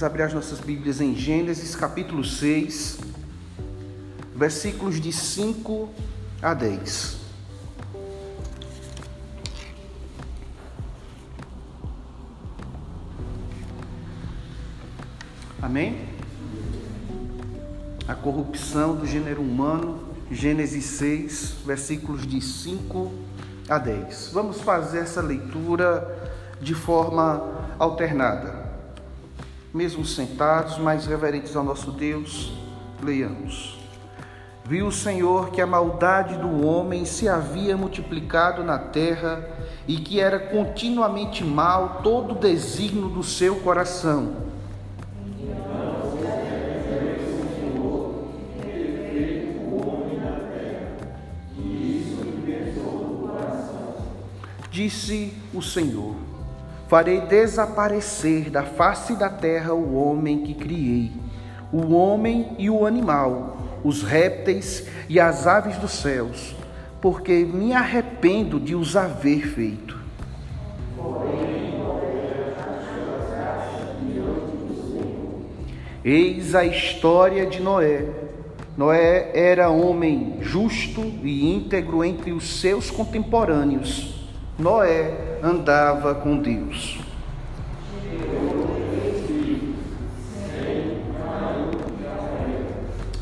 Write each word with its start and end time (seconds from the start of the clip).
Vamos 0.00 0.14
abrir 0.14 0.22
as 0.22 0.32
nossas 0.32 0.60
Bíblias 0.60 0.98
em 0.98 1.14
Gênesis 1.14 1.76
capítulo 1.76 2.24
6, 2.24 3.00
versículos 4.34 4.98
de 4.98 5.12
5 5.12 5.90
a 6.40 6.54
10. 6.54 7.18
Amém? 15.60 16.08
A 18.08 18.14
corrupção 18.14 18.96
do 18.96 19.06
gênero 19.06 19.42
humano, 19.42 20.00
Gênesis 20.30 20.86
6, 20.86 21.56
versículos 21.66 22.26
de 22.26 22.40
5 22.40 23.12
a 23.68 23.76
10. 23.76 24.30
Vamos 24.32 24.62
fazer 24.62 25.00
essa 25.00 25.20
leitura 25.20 26.32
de 26.58 26.74
forma 26.74 27.74
alternada 27.78 28.59
mesmo 29.72 30.04
sentados, 30.04 30.78
mais 30.78 31.06
reverentes 31.06 31.54
ao 31.54 31.64
nosso 31.64 31.92
Deus, 31.92 32.52
leiamos. 33.02 33.78
Viu 34.64 34.86
o 34.86 34.92
Senhor 34.92 35.50
que 35.50 35.60
a 35.60 35.66
maldade 35.66 36.36
do 36.36 36.64
homem 36.64 37.04
se 37.04 37.28
havia 37.28 37.76
multiplicado 37.76 38.62
na 38.62 38.78
terra 38.78 39.48
e 39.88 39.96
que 39.96 40.20
era 40.20 40.38
continuamente 40.38 41.44
mal 41.44 42.00
todo 42.02 42.32
o 42.32 42.38
desígnio 42.38 43.08
do 43.08 43.22
seu 43.22 43.56
coração. 43.56 44.48
Disse 54.70 55.34
o 55.52 55.60
Senhor: 55.60 56.14
Farei 56.90 57.20
desaparecer 57.20 58.50
da 58.50 58.64
face 58.64 59.14
da 59.14 59.28
terra 59.28 59.72
o 59.72 59.94
homem 59.94 60.42
que 60.42 60.52
criei, 60.52 61.12
o 61.72 61.94
homem 61.94 62.56
e 62.58 62.68
o 62.68 62.84
animal, 62.84 63.58
os 63.84 64.02
répteis 64.02 64.88
e 65.08 65.20
as 65.20 65.46
aves 65.46 65.76
dos 65.76 65.92
céus, 65.92 66.52
porque 67.00 67.44
me 67.44 67.72
arrependo 67.72 68.58
de 68.58 68.74
os 68.74 68.96
haver 68.96 69.46
feito. 69.46 70.00
Eis 76.04 76.56
a 76.56 76.64
história 76.64 77.46
de 77.46 77.62
Noé. 77.62 78.04
Noé 78.76 79.30
era 79.32 79.70
homem 79.70 80.38
justo 80.40 81.02
e 81.22 81.54
íntegro 81.54 82.02
entre 82.02 82.32
os 82.32 82.58
seus 82.58 82.90
contemporâneos 82.90 84.09
Noé 84.60 85.38
andava 85.42 86.14
com 86.14 86.36
Deus. 86.36 87.00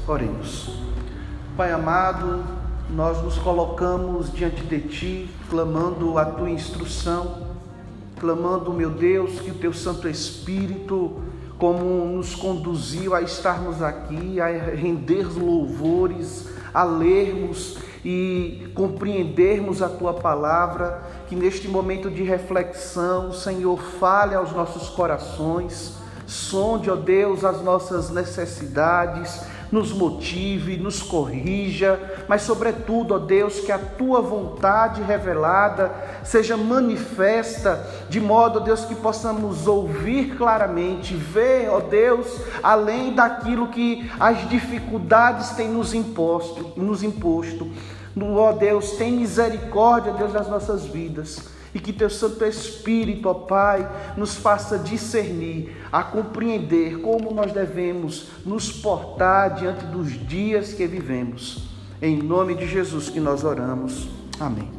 Oremos. 0.04 0.80
Pai 1.56 1.70
amado, 1.70 2.42
nós 2.90 3.22
nos 3.22 3.38
colocamos 3.38 4.32
diante 4.32 4.64
de 4.64 4.80
Ti, 4.80 5.30
clamando 5.48 6.18
a 6.18 6.24
Tua 6.24 6.50
instrução, 6.50 7.46
clamando, 8.18 8.72
meu 8.72 8.90
Deus, 8.90 9.38
que 9.38 9.52
o 9.52 9.54
Teu 9.54 9.72
Santo 9.72 10.08
Espírito, 10.08 11.22
como 11.56 12.04
nos 12.16 12.34
conduziu 12.34 13.14
a 13.14 13.22
estarmos 13.22 13.80
aqui, 13.80 14.40
a 14.40 14.48
render 14.48 15.28
louvores, 15.38 16.48
a 16.74 16.82
lermos 16.82 17.78
e 18.04 18.70
compreendermos 18.74 19.82
a 19.82 19.88
tua 19.88 20.14
palavra, 20.14 21.02
que 21.28 21.36
neste 21.36 21.68
momento 21.68 22.10
de 22.10 22.22
reflexão, 22.22 23.32
Senhor, 23.32 23.78
fale 23.78 24.34
aos 24.34 24.52
nossos 24.52 24.88
corações, 24.90 25.94
sonde, 26.26 26.90
ó 26.90 26.96
Deus, 26.96 27.44
as 27.44 27.62
nossas 27.62 28.10
necessidades, 28.10 29.40
nos 29.70 29.92
motive, 29.92 30.76
nos 30.76 31.02
corrija, 31.02 32.00
mas, 32.26 32.42
sobretudo, 32.42 33.14
ó 33.14 33.18
Deus, 33.18 33.60
que 33.60 33.72
a 33.72 33.78
tua 33.78 34.20
vontade 34.20 35.02
revelada 35.02 35.92
seja 36.24 36.56
manifesta, 36.56 37.86
de 38.08 38.20
modo, 38.20 38.60
ó 38.60 38.62
Deus, 38.62 38.84
que 38.84 38.94
possamos 38.94 39.66
ouvir 39.66 40.36
claramente, 40.36 41.14
ver, 41.14 41.68
ó 41.70 41.80
Deus, 41.80 42.26
além 42.62 43.14
daquilo 43.14 43.68
que 43.68 44.10
as 44.18 44.48
dificuldades 44.48 45.50
têm 45.50 45.68
nos 45.68 45.94
imposto, 45.94 46.72
nos 46.76 47.02
imposto. 47.02 47.70
Ó 48.22 48.52
Deus, 48.52 48.92
tem 48.92 49.12
misericórdia, 49.12 50.12
Deus, 50.12 50.32
das 50.32 50.48
nossas 50.48 50.84
vidas. 50.84 51.48
E 51.74 51.78
que 51.78 51.92
teu 51.92 52.08
Santo 52.08 52.44
Espírito, 52.44 53.28
ó 53.28 53.34
Pai, 53.34 53.88
nos 54.16 54.36
faça 54.36 54.78
discernir, 54.78 55.76
a 55.92 56.02
compreender 56.02 57.00
como 57.00 57.32
nós 57.32 57.52
devemos 57.52 58.30
nos 58.44 58.72
portar 58.72 59.54
diante 59.54 59.84
dos 59.84 60.10
dias 60.26 60.72
que 60.72 60.86
vivemos. 60.86 61.68
Em 62.00 62.16
nome 62.16 62.54
de 62.54 62.66
Jesus 62.66 63.10
que 63.10 63.20
nós 63.20 63.44
oramos. 63.44 64.08
Amém. 64.40 64.70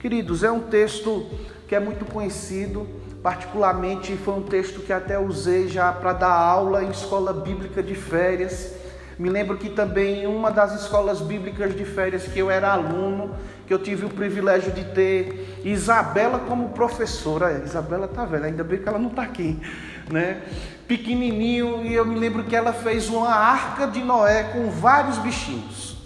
Queridos, 0.00 0.44
é 0.44 0.50
um 0.50 0.60
texto 0.60 1.26
que 1.66 1.74
é 1.74 1.80
muito 1.80 2.04
conhecido, 2.04 2.86
particularmente 3.20 4.16
foi 4.16 4.34
um 4.34 4.42
texto 4.42 4.80
que 4.80 4.92
até 4.92 5.18
usei 5.18 5.66
já 5.66 5.92
para 5.92 6.12
dar 6.12 6.32
aula 6.32 6.84
em 6.84 6.90
escola 6.90 7.32
bíblica 7.32 7.82
de 7.82 7.94
férias 7.94 8.77
me 9.18 9.28
lembro 9.28 9.56
que 9.56 9.68
também 9.68 10.22
em 10.22 10.26
uma 10.26 10.50
das 10.50 10.80
escolas 10.80 11.20
bíblicas 11.20 11.74
de 11.74 11.84
férias 11.84 12.22
que 12.24 12.38
eu 12.38 12.50
era 12.50 12.72
aluno, 12.72 13.34
que 13.66 13.74
eu 13.74 13.78
tive 13.78 14.06
o 14.06 14.08
privilégio 14.08 14.70
de 14.70 14.84
ter 14.84 15.60
Isabela 15.64 16.38
como 16.38 16.68
professora. 16.68 17.52
É, 17.52 17.64
Isabela 17.64 18.06
tá 18.06 18.24
velha, 18.24 18.46
ainda 18.46 18.62
bem 18.62 18.78
que 18.78 18.88
ela 18.88 18.98
não 18.98 19.08
está 19.08 19.22
aqui, 19.22 19.60
né? 20.08 20.40
Pequenininho 20.86 21.84
e 21.84 21.92
eu 21.92 22.06
me 22.06 22.18
lembro 22.18 22.44
que 22.44 22.54
ela 22.54 22.72
fez 22.72 23.08
uma 23.08 23.28
arca 23.28 23.86
de 23.86 24.02
Noé 24.02 24.44
com 24.44 24.70
vários 24.70 25.18
bichinhos. 25.18 25.97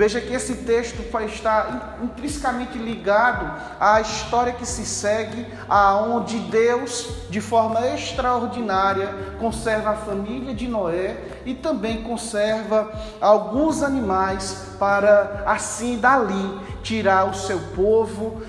Veja 0.00 0.18
que 0.18 0.32
esse 0.32 0.54
texto 0.54 1.04
está 1.26 1.98
intrinsecamente 2.02 2.78
ligado 2.78 3.52
à 3.78 4.00
história 4.00 4.50
que 4.50 4.64
se 4.64 4.86
segue, 4.86 5.46
aonde 5.68 6.38
Deus, 6.38 7.28
de 7.28 7.38
forma 7.38 7.86
extraordinária, 7.86 9.08
conserva 9.38 9.90
a 9.90 9.96
família 9.96 10.54
de 10.54 10.66
Noé 10.66 11.18
e 11.44 11.52
também 11.52 12.02
conserva 12.02 12.90
alguns 13.20 13.82
animais 13.82 14.68
para 14.78 15.42
assim 15.44 15.98
dali 15.98 16.58
tirar 16.82 17.26
o 17.26 17.34
seu 17.34 17.58
povo 17.76 18.40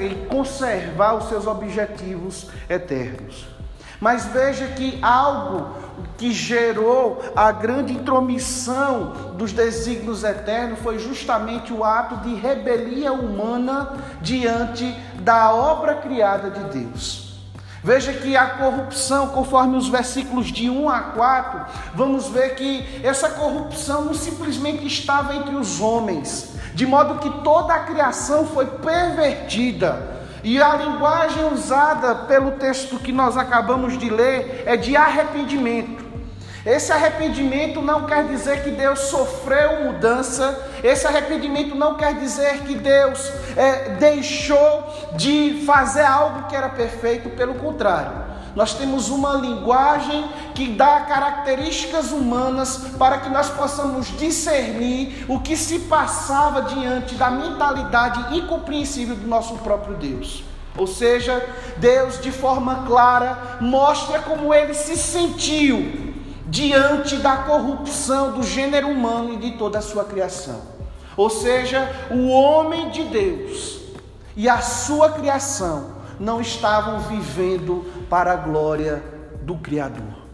e 0.00 0.26
conservar 0.26 1.14
os 1.14 1.28
seus 1.28 1.46
objetivos 1.46 2.50
eternos. 2.68 3.55
Mas 4.00 4.26
veja 4.26 4.66
que 4.68 4.98
algo 5.02 5.74
que 6.16 6.32
gerou 6.32 7.22
a 7.34 7.52
grande 7.52 7.92
intromissão 7.92 9.34
dos 9.36 9.52
desígnios 9.52 10.24
eternos 10.24 10.78
foi 10.80 10.98
justamente 10.98 11.72
o 11.72 11.84
ato 11.84 12.16
de 12.16 12.34
rebelia 12.34 13.12
humana 13.12 13.96
diante 14.20 14.94
da 15.20 15.52
obra 15.52 15.94
criada 15.96 16.50
de 16.50 16.78
Deus. 16.78 17.26
Veja 17.82 18.12
que 18.12 18.36
a 18.36 18.46
corrupção, 18.46 19.28
conforme 19.28 19.76
os 19.76 19.88
versículos 19.88 20.46
de 20.48 20.68
1 20.68 20.88
a 20.88 21.00
4, 21.00 21.66
vamos 21.94 22.26
ver 22.26 22.56
que 22.56 23.00
essa 23.04 23.30
corrupção 23.30 24.06
não 24.06 24.14
simplesmente 24.14 24.84
estava 24.86 25.36
entre 25.36 25.54
os 25.54 25.80
homens, 25.80 26.56
de 26.74 26.84
modo 26.84 27.20
que 27.20 27.30
toda 27.44 27.72
a 27.72 27.84
criação 27.84 28.44
foi 28.46 28.66
pervertida 28.66 30.16
e 30.46 30.62
a 30.62 30.76
linguagem 30.76 31.52
usada 31.52 32.14
pelo 32.14 32.52
texto 32.52 33.00
que 33.00 33.10
nós 33.10 33.36
acabamos 33.36 33.98
de 33.98 34.08
ler 34.08 34.62
é 34.64 34.76
de 34.76 34.96
arrependimento. 34.96 36.06
Esse 36.64 36.92
arrependimento 36.92 37.82
não 37.82 38.06
quer 38.06 38.28
dizer 38.28 38.62
que 38.62 38.70
Deus 38.70 39.00
sofreu 39.00 39.86
mudança, 39.86 40.56
esse 40.84 41.04
arrependimento 41.04 41.74
não 41.74 41.96
quer 41.96 42.14
dizer 42.14 42.60
que 42.60 42.76
Deus 42.76 43.28
é, 43.56 43.88
deixou 43.98 44.86
de 45.16 45.64
fazer 45.66 46.04
algo 46.04 46.46
que 46.46 46.54
era 46.54 46.68
perfeito, 46.68 47.28
pelo 47.30 47.56
contrário. 47.56 48.25
Nós 48.56 48.72
temos 48.72 49.10
uma 49.10 49.34
linguagem 49.34 50.26
que 50.54 50.68
dá 50.68 51.02
características 51.02 52.10
humanas 52.10 52.88
para 52.98 53.18
que 53.18 53.28
nós 53.28 53.50
possamos 53.50 54.06
discernir 54.16 55.26
o 55.28 55.40
que 55.40 55.54
se 55.58 55.80
passava 55.80 56.62
diante 56.62 57.16
da 57.16 57.30
mentalidade 57.30 58.34
incompreensível 58.34 59.14
do 59.14 59.28
nosso 59.28 59.56
próprio 59.56 59.94
Deus. 59.96 60.42
Ou 60.74 60.86
seja, 60.86 61.46
Deus 61.76 62.18
de 62.18 62.32
forma 62.32 62.86
clara 62.86 63.58
mostra 63.60 64.20
como 64.20 64.54
ele 64.54 64.72
se 64.72 64.96
sentiu 64.96 66.14
diante 66.46 67.16
da 67.16 67.36
corrupção 67.36 68.32
do 68.32 68.42
gênero 68.42 68.88
humano 68.88 69.34
e 69.34 69.36
de 69.36 69.50
toda 69.58 69.80
a 69.80 69.82
sua 69.82 70.04
criação. 70.04 70.62
Ou 71.14 71.28
seja, 71.28 71.94
o 72.10 72.28
homem 72.28 72.88
de 72.88 73.02
Deus 73.04 73.80
e 74.34 74.48
a 74.48 74.62
sua 74.62 75.10
criação 75.10 75.96
não 76.18 76.40
estavam 76.40 77.00
vivendo 77.00 77.84
para 78.08 78.32
a 78.32 78.36
glória 78.36 79.02
do 79.42 79.56
Criador. 79.56 80.26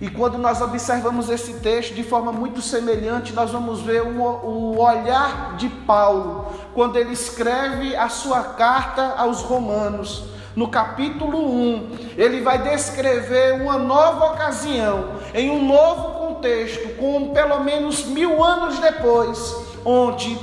E 0.00 0.10
quando 0.10 0.38
nós 0.38 0.60
observamos 0.60 1.30
esse 1.30 1.54
texto 1.54 1.94
de 1.94 2.02
forma 2.02 2.32
muito 2.32 2.60
semelhante, 2.60 3.32
nós 3.32 3.50
vamos 3.50 3.80
ver 3.80 4.02
o 4.02 4.78
olhar 4.78 5.56
de 5.56 5.68
Paulo, 5.68 6.52
quando 6.74 6.96
ele 6.96 7.12
escreve 7.12 7.94
a 7.94 8.08
sua 8.08 8.42
carta 8.42 9.14
aos 9.16 9.40
Romanos, 9.42 10.24
no 10.56 10.68
capítulo 10.68 11.50
1, 11.50 11.96
ele 12.16 12.40
vai 12.40 12.62
descrever 12.62 13.60
uma 13.60 13.78
nova 13.78 14.32
ocasião, 14.32 15.16
em 15.32 15.50
um 15.50 15.66
novo 15.66 16.18
contexto, 16.18 16.96
com 16.96 17.32
pelo 17.32 17.62
menos 17.62 18.04
mil 18.04 18.42
anos 18.42 18.78
depois, 18.78 19.56
onde 19.84 20.38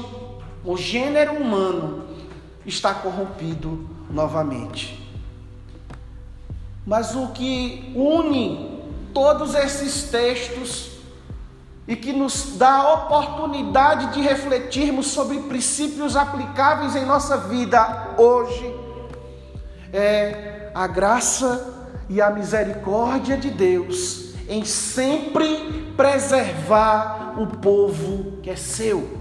o 0.66 0.78
gênero 0.78 1.34
humano 1.34 2.04
está 2.66 2.94
corrompido 2.94 3.90
novamente. 4.10 5.01
Mas 6.92 7.16
o 7.16 7.30
que 7.30 7.90
une 7.96 8.84
todos 9.14 9.56
esses 9.56 10.10
textos 10.12 10.92
e 11.88 11.96
que 11.96 12.12
nos 12.12 12.58
dá 12.58 12.70
a 12.70 12.94
oportunidade 12.96 14.08
de 14.08 14.20
refletirmos 14.20 15.08
sobre 15.08 15.40
princípios 15.40 16.18
aplicáveis 16.18 16.94
em 16.98 17.06
nossa 17.06 17.38
vida 17.38 18.10
hoje 18.18 18.76
é 19.94 20.70
a 20.76 20.86
graça 20.86 21.96
e 22.10 22.22
a 22.22 22.30
misericórdia 22.30 23.38
de 23.38 23.52
Deus 23.52 24.34
em 24.50 24.66
sempre 24.66 25.94
preservar 25.96 27.36
o 27.40 27.48
povo 27.56 28.42
que 28.44 28.50
é 28.50 28.58
seu. 28.58 29.21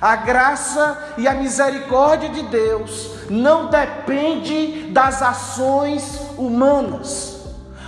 A 0.00 0.16
graça 0.16 1.14
e 1.16 1.26
a 1.26 1.34
misericórdia 1.34 2.28
de 2.28 2.42
Deus 2.42 3.10
não 3.30 3.66
depende 3.66 4.90
das 4.92 5.22
ações 5.22 6.20
humanas. 6.36 7.36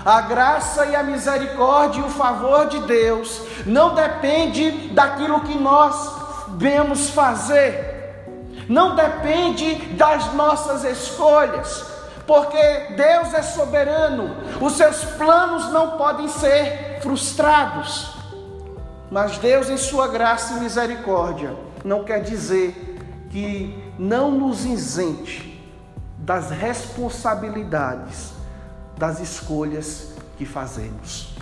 A 0.05 0.23
graça 0.23 0.87
e 0.87 0.97
a 0.97 1.03
misericórdia 1.03 2.01
e 2.01 2.05
o 2.05 2.09
favor 2.09 2.67
de 2.67 2.79
Deus 2.81 3.43
não 3.67 3.95
depende 3.95 4.71
daquilo 4.95 5.41
que 5.41 5.59
nós 5.59 5.95
vemos 6.57 7.11
fazer. 7.11 7.99
Não 8.69 8.95
depende 8.95 9.75
das 9.97 10.33
nossas 10.35 10.85
escolhas, 10.85 11.85
porque 12.27 12.95
Deus 12.97 13.35
é 13.35 13.43
soberano. 13.43 14.35
Os 14.61 14.75
seus 14.75 15.05
planos 15.05 15.71
não 15.73 15.99
podem 15.99 16.29
ser 16.29 17.01
frustrados. 17.03 18.15
Mas 19.11 19.39
Deus, 19.39 19.69
em 19.71 19.77
sua 19.79 20.09
graça 20.09 20.55
e 20.55 20.61
misericórdia, 20.61 21.68
não 21.85 22.05
quer 22.05 22.23
dizer 22.23 22.99
que 23.31 23.93
não 23.99 24.31
nos 24.31 24.65
isente 24.65 25.49
das 26.19 26.51
responsabilidades 26.51 28.33
das 28.97 29.21
escolhas 29.21 30.15
que 30.37 30.45
fazemos. 30.45 31.35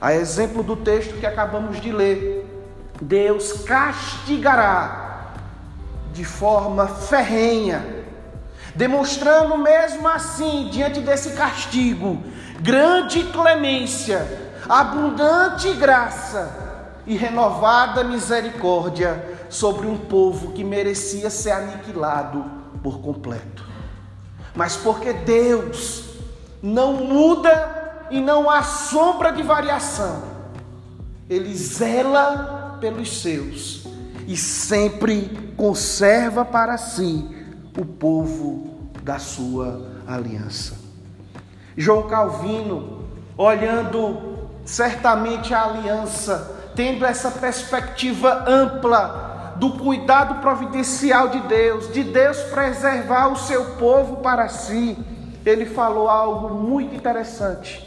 A 0.00 0.14
exemplo 0.14 0.62
do 0.62 0.76
texto 0.76 1.18
que 1.18 1.26
acabamos 1.26 1.80
de 1.80 1.92
ler, 1.92 2.44
Deus 3.00 3.64
castigará 3.64 5.32
de 6.12 6.24
forma 6.24 6.86
ferrenha, 6.86 8.04
demonstrando 8.74 9.56
mesmo 9.58 10.08
assim, 10.08 10.68
diante 10.70 11.00
desse 11.00 11.32
castigo, 11.32 12.22
grande 12.60 13.24
clemência, 13.24 14.26
abundante 14.68 15.72
graça 15.74 16.64
e 17.06 17.16
renovada 17.16 18.02
misericórdia 18.02 19.35
sobre 19.48 19.86
um 19.86 19.96
povo 19.96 20.52
que 20.52 20.64
merecia 20.64 21.30
ser 21.30 21.52
aniquilado 21.52 22.44
por 22.82 23.00
completo. 23.00 23.64
Mas 24.54 24.76
porque 24.76 25.12
Deus 25.12 26.04
não 26.62 26.94
muda 26.94 28.06
e 28.10 28.20
não 28.20 28.48
há 28.48 28.62
sombra 28.62 29.30
de 29.32 29.42
variação, 29.42 30.22
Ele 31.28 31.54
zela 31.54 32.78
pelos 32.80 33.20
seus 33.20 33.84
e 34.26 34.36
sempre 34.36 35.52
conserva 35.56 36.44
para 36.44 36.76
si 36.78 37.28
o 37.78 37.84
povo 37.84 38.90
da 39.02 39.18
sua 39.18 39.86
aliança. 40.06 40.74
João 41.76 42.04
Calvino, 42.04 43.04
olhando 43.36 44.48
certamente 44.64 45.52
a 45.52 45.64
aliança, 45.64 46.70
tendo 46.74 47.04
essa 47.04 47.30
perspectiva 47.30 48.44
ampla 48.48 49.25
do 49.58 49.78
cuidado 49.78 50.40
providencial 50.40 51.28
de 51.28 51.40
Deus, 51.40 51.92
de 51.92 52.04
Deus 52.04 52.38
preservar 52.44 53.28
o 53.28 53.36
seu 53.36 53.64
povo 53.76 54.16
para 54.16 54.48
si, 54.48 54.96
ele 55.44 55.66
falou 55.66 56.08
algo 56.08 56.54
muito 56.54 56.94
interessante, 56.94 57.82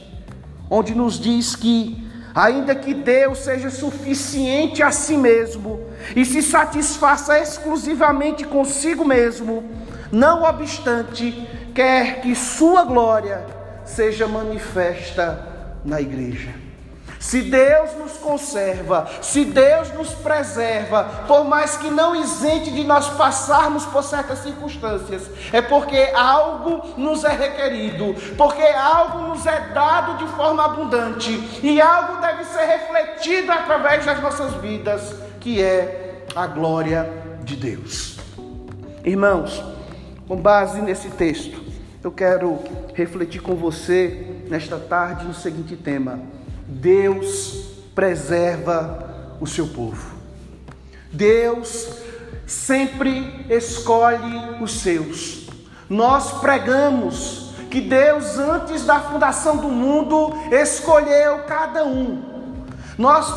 onde 0.70 0.96
nos 0.96 1.20
diz 1.20 1.56
que, 1.56 2.08
ainda 2.34 2.74
que 2.74 2.94
Deus 2.94 3.40
seja 3.40 3.70
suficiente 3.70 4.82
a 4.82 4.92
si 4.92 5.18
mesmo 5.18 5.82
e 6.16 6.26
se 6.26 6.42
satisfaça 6.42 7.38
exclusivamente 7.40 8.46
consigo 8.46 9.06
mesmo, 9.06 9.64
não 10.12 10.44
obstante, 10.44 11.48
quer 11.76 12.22
que 12.22 12.34
sua 12.34 12.84
glória 12.84 13.46
seja 13.86 14.28
manifesta 14.28 15.48
na 15.84 16.02
igreja. 16.02 16.69
Se 17.30 17.42
Deus 17.44 17.94
nos 17.94 18.14
conserva, 18.14 19.08
se 19.22 19.46
Deus 19.46 19.94
nos 19.94 20.16
preserva, 20.16 21.04
por 21.28 21.46
mais 21.46 21.78
que 21.78 21.88
não 21.92 22.16
isente 22.16 22.72
de 22.72 22.84
nós 22.84 23.08
passarmos 23.10 23.86
por 23.86 24.04
certas 24.04 24.40
circunstâncias, 24.40 25.30
é 25.54 25.62
porque 25.62 26.10
algo 26.16 26.82
nos 26.98 27.24
é 27.24 27.30
requerido, 27.30 28.16
porque 28.36 28.64
algo 28.64 29.28
nos 29.28 29.46
é 29.46 29.60
dado 29.76 30.18
de 30.18 30.32
forma 30.32 30.66
abundante 30.66 31.30
e 31.62 31.80
algo 31.80 32.20
deve 32.20 32.46
ser 32.46 32.66
refletido 32.66 33.52
através 33.52 34.04
das 34.04 34.20
nossas 34.24 34.56
vidas, 34.56 35.14
que 35.40 35.62
é 35.62 36.26
a 36.36 36.48
glória 36.48 37.08
de 37.44 37.56
Deus. 37.56 38.18
Irmãos, 39.06 39.64
com 40.28 40.36
base 40.36 40.82
nesse 40.82 41.10
texto, 41.10 41.64
eu 42.04 42.12
quero 42.12 42.58
refletir 42.96 43.40
com 43.40 43.54
você 43.54 44.46
nesta 44.50 44.80
tarde 44.80 45.28
no 45.28 45.34
seguinte 45.36 45.76
tema 45.76 46.39
Deus 46.70 47.66
preserva 47.96 49.36
o 49.42 49.48
seu 49.48 49.68
povo. 49.68 50.16
Deus 51.12 51.90
sempre 52.46 53.46
escolhe 53.50 54.62
os 54.62 54.80
seus. 54.80 55.48
Nós 55.90 56.40
pregamos 56.40 57.50
que 57.72 57.82
Deus, 57.82 58.38
antes 58.38 58.86
da 58.86 59.00
fundação 59.00 59.58
do 59.58 59.68
mundo, 59.68 60.34
escolheu 60.52 61.40
cada 61.48 61.84
um. 61.84 62.22
Nós 62.98 63.28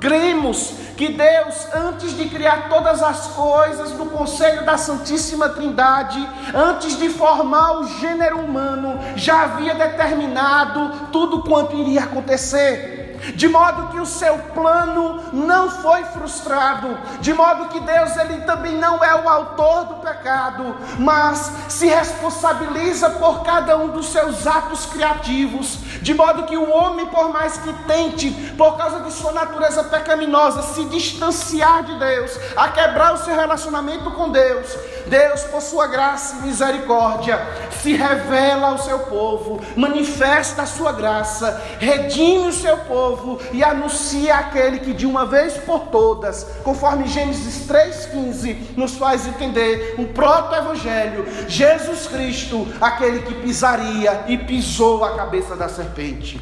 cremos 0.00 0.74
que 0.96 1.08
Deus, 1.08 1.66
antes 1.74 2.16
de 2.16 2.28
criar 2.28 2.68
todas 2.68 3.02
as 3.02 3.28
coisas 3.28 3.92
no 3.92 4.06
conselho 4.06 4.64
da 4.64 4.78
Santíssima 4.78 5.48
Trindade, 5.50 6.26
antes 6.54 6.98
de 6.98 7.08
formar 7.08 7.80
o 7.80 7.88
gênero 7.98 8.40
humano, 8.40 8.98
já 9.16 9.42
havia 9.42 9.74
determinado 9.74 11.08
tudo 11.12 11.42
quanto 11.42 11.76
iria 11.76 12.04
acontecer 12.04 13.05
de 13.34 13.48
modo 13.48 13.88
que 13.88 14.00
o 14.00 14.06
seu 14.06 14.38
plano 14.54 15.22
não 15.32 15.70
foi 15.70 16.04
frustrado, 16.04 16.96
de 17.20 17.32
modo 17.32 17.68
que 17.68 17.80
Deus 17.80 18.16
ele 18.16 18.42
também 18.42 18.76
não 18.76 19.02
é 19.02 19.14
o 19.14 19.28
autor 19.28 19.84
do 19.84 19.94
pecado, 19.96 20.76
mas 20.98 21.52
se 21.68 21.86
responsabiliza 21.86 23.10
por 23.10 23.42
cada 23.42 23.76
um 23.76 23.88
dos 23.88 24.06
seus 24.06 24.46
atos 24.46 24.86
criativos, 24.86 25.78
de 26.00 26.14
modo 26.14 26.44
que 26.44 26.56
o 26.56 26.70
homem, 26.70 27.06
por 27.06 27.32
mais 27.32 27.56
que 27.58 27.72
tente, 27.84 28.30
por 28.56 28.76
causa 28.76 29.00
de 29.00 29.12
sua 29.12 29.32
natureza 29.32 29.84
pecaminosa, 29.84 30.62
se 30.62 30.84
distanciar 30.84 31.84
de 31.84 31.98
Deus, 31.98 32.38
a 32.56 32.68
quebrar 32.68 33.14
o 33.14 33.18
seu 33.18 33.34
relacionamento 33.34 34.10
com 34.12 34.30
Deus, 34.30 34.66
Deus, 35.06 35.42
por 35.44 35.62
sua 35.62 35.86
graça 35.86 36.36
e 36.36 36.46
misericórdia, 36.46 37.40
se 37.70 37.94
revela 37.94 38.68
ao 38.68 38.78
seu 38.78 39.00
povo, 39.00 39.60
manifesta 39.76 40.62
a 40.62 40.66
sua 40.66 40.92
graça, 40.92 41.62
redime 41.78 42.48
o 42.48 42.52
seu 42.52 42.76
povo 42.78 43.15
povo 43.16 43.40
e 43.52 43.62
anuncia 43.64 44.36
aquele 44.36 44.80
que 44.80 44.92
de 44.92 45.06
uma 45.06 45.26
vez 45.26 45.54
por 45.54 45.86
todas, 45.86 46.44
conforme 46.62 47.08
Gênesis 47.08 47.68
3,15 47.68 48.76
nos 48.76 48.96
faz 48.96 49.26
entender, 49.26 49.94
o 49.98 50.06
proto-evangelho, 50.06 51.26
Jesus 51.48 52.06
Cristo, 52.06 52.66
aquele 52.80 53.22
que 53.22 53.34
pisaria 53.34 54.24
e 54.28 54.38
pisou 54.38 55.04
a 55.04 55.16
cabeça 55.16 55.56
da 55.56 55.68
serpente. 55.68 56.40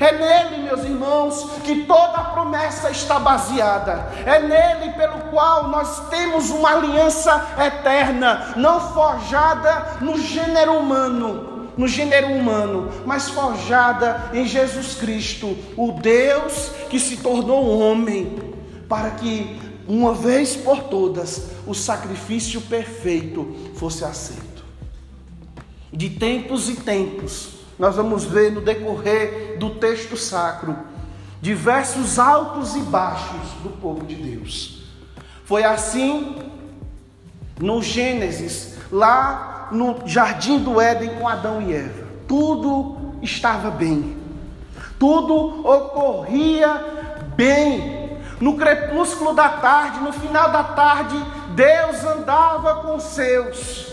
É 0.00 0.12
nele, 0.12 0.62
meus 0.62 0.84
irmãos, 0.84 1.50
que 1.64 1.84
toda 1.84 2.18
a 2.18 2.24
promessa 2.24 2.90
está 2.90 3.18
baseada. 3.18 4.06
É 4.24 4.38
nele 4.38 4.92
pelo 4.92 5.18
qual 5.30 5.68
nós 5.68 6.08
temos 6.08 6.50
uma 6.50 6.70
aliança 6.70 7.48
eterna, 7.58 8.52
não 8.56 8.80
forjada 8.92 9.96
no 10.00 10.16
gênero 10.18 10.74
humano, 10.74 11.57
no 11.78 11.86
gênero 11.86 12.32
humano, 12.32 12.90
mas 13.06 13.30
forjada 13.30 14.30
em 14.34 14.44
Jesus 14.44 14.96
Cristo, 14.96 15.56
o 15.76 15.92
Deus 15.92 16.72
que 16.90 16.98
se 16.98 17.18
tornou 17.18 17.78
homem, 17.78 18.36
para 18.88 19.12
que, 19.12 19.56
uma 19.86 20.12
vez 20.12 20.56
por 20.56 20.82
todas, 20.82 21.50
o 21.66 21.72
sacrifício 21.72 22.60
perfeito 22.62 23.56
fosse 23.76 24.04
aceito. 24.04 24.64
De 25.92 26.10
tempos 26.10 26.68
e 26.68 26.74
tempos, 26.74 27.50
nós 27.78 27.94
vamos 27.94 28.24
ver 28.24 28.50
no 28.50 28.60
decorrer 28.60 29.56
do 29.58 29.76
texto 29.76 30.16
sacro 30.16 30.76
diversos 31.40 32.18
altos 32.18 32.74
e 32.74 32.80
baixos 32.80 33.52
do 33.62 33.70
povo 33.80 34.04
de 34.04 34.16
Deus. 34.16 34.82
Foi 35.44 35.62
assim 35.62 36.36
no 37.60 37.82
Gênesis, 37.82 38.76
lá 38.90 39.68
no 39.70 40.06
jardim 40.06 40.58
do 40.58 40.80
Éden 40.80 41.16
com 41.16 41.28
Adão 41.28 41.60
e 41.62 41.74
Eva. 41.74 42.06
Tudo 42.26 43.14
estava 43.22 43.70
bem, 43.70 44.16
tudo 44.98 45.66
ocorria 45.66 46.84
bem. 47.36 48.08
No 48.40 48.56
crepúsculo 48.56 49.32
da 49.32 49.48
tarde, 49.48 49.98
no 49.98 50.12
final 50.12 50.50
da 50.52 50.62
tarde, 50.62 51.16
Deus 51.54 52.04
andava 52.04 52.82
com 52.82 53.00
seus. 53.00 53.88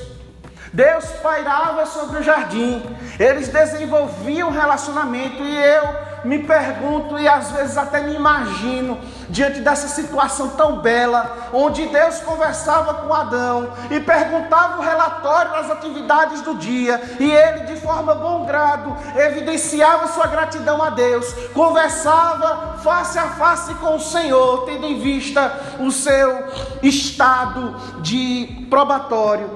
Deus 0.71 1.05
pairava 1.23 1.85
sobre 1.85 2.19
o 2.19 2.23
jardim, 2.23 2.83
eles 3.17 3.47
desenvolviam 3.47 4.51
relacionamento 4.51 5.41
e 5.41 5.55
eu 5.55 5.83
me 6.25 6.39
pergunto 6.39 7.17
e 7.17 7.27
às 7.27 7.51
vezes 7.51 7.77
até 7.77 8.01
me 8.01 8.15
imagino 8.15 8.97
diante 9.29 9.59
dessa 9.61 9.87
situação 9.87 10.49
tão 10.49 10.79
bela, 10.79 11.49
onde 11.53 11.85
Deus 11.87 12.19
conversava 12.19 12.93
com 12.95 13.13
Adão 13.13 13.71
e 13.89 13.99
perguntava 13.99 14.79
o 14.79 14.81
relatório 14.81 15.51
das 15.51 15.71
atividades 15.71 16.41
do 16.41 16.55
dia, 16.55 17.01
e 17.19 17.29
ele, 17.29 17.65
de 17.65 17.75
forma 17.79 18.15
bom 18.15 18.45
grado, 18.45 18.95
evidenciava 19.15 20.07
sua 20.07 20.27
gratidão 20.27 20.81
a 20.81 20.89
Deus, 20.89 21.31
conversava 21.53 22.77
face 22.83 23.17
a 23.17 23.29
face 23.29 23.73
com 23.75 23.95
o 23.95 23.99
Senhor, 23.99 24.65
tendo 24.65 24.85
em 24.85 24.99
vista 24.99 25.51
o 25.79 25.91
seu 25.91 26.45
estado 26.81 27.75
de 28.01 28.67
probatório. 28.69 29.49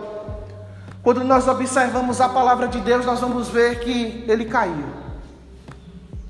Quando 1.01 1.23
nós 1.23 1.47
observamos 1.47 2.19
a 2.19 2.29
palavra 2.29 2.67
de 2.67 2.79
Deus, 2.81 3.05
nós 3.05 3.19
vamos 3.19 3.47
ver 3.47 3.79
que 3.79 4.25
ele 4.27 4.45
caiu. 4.45 4.98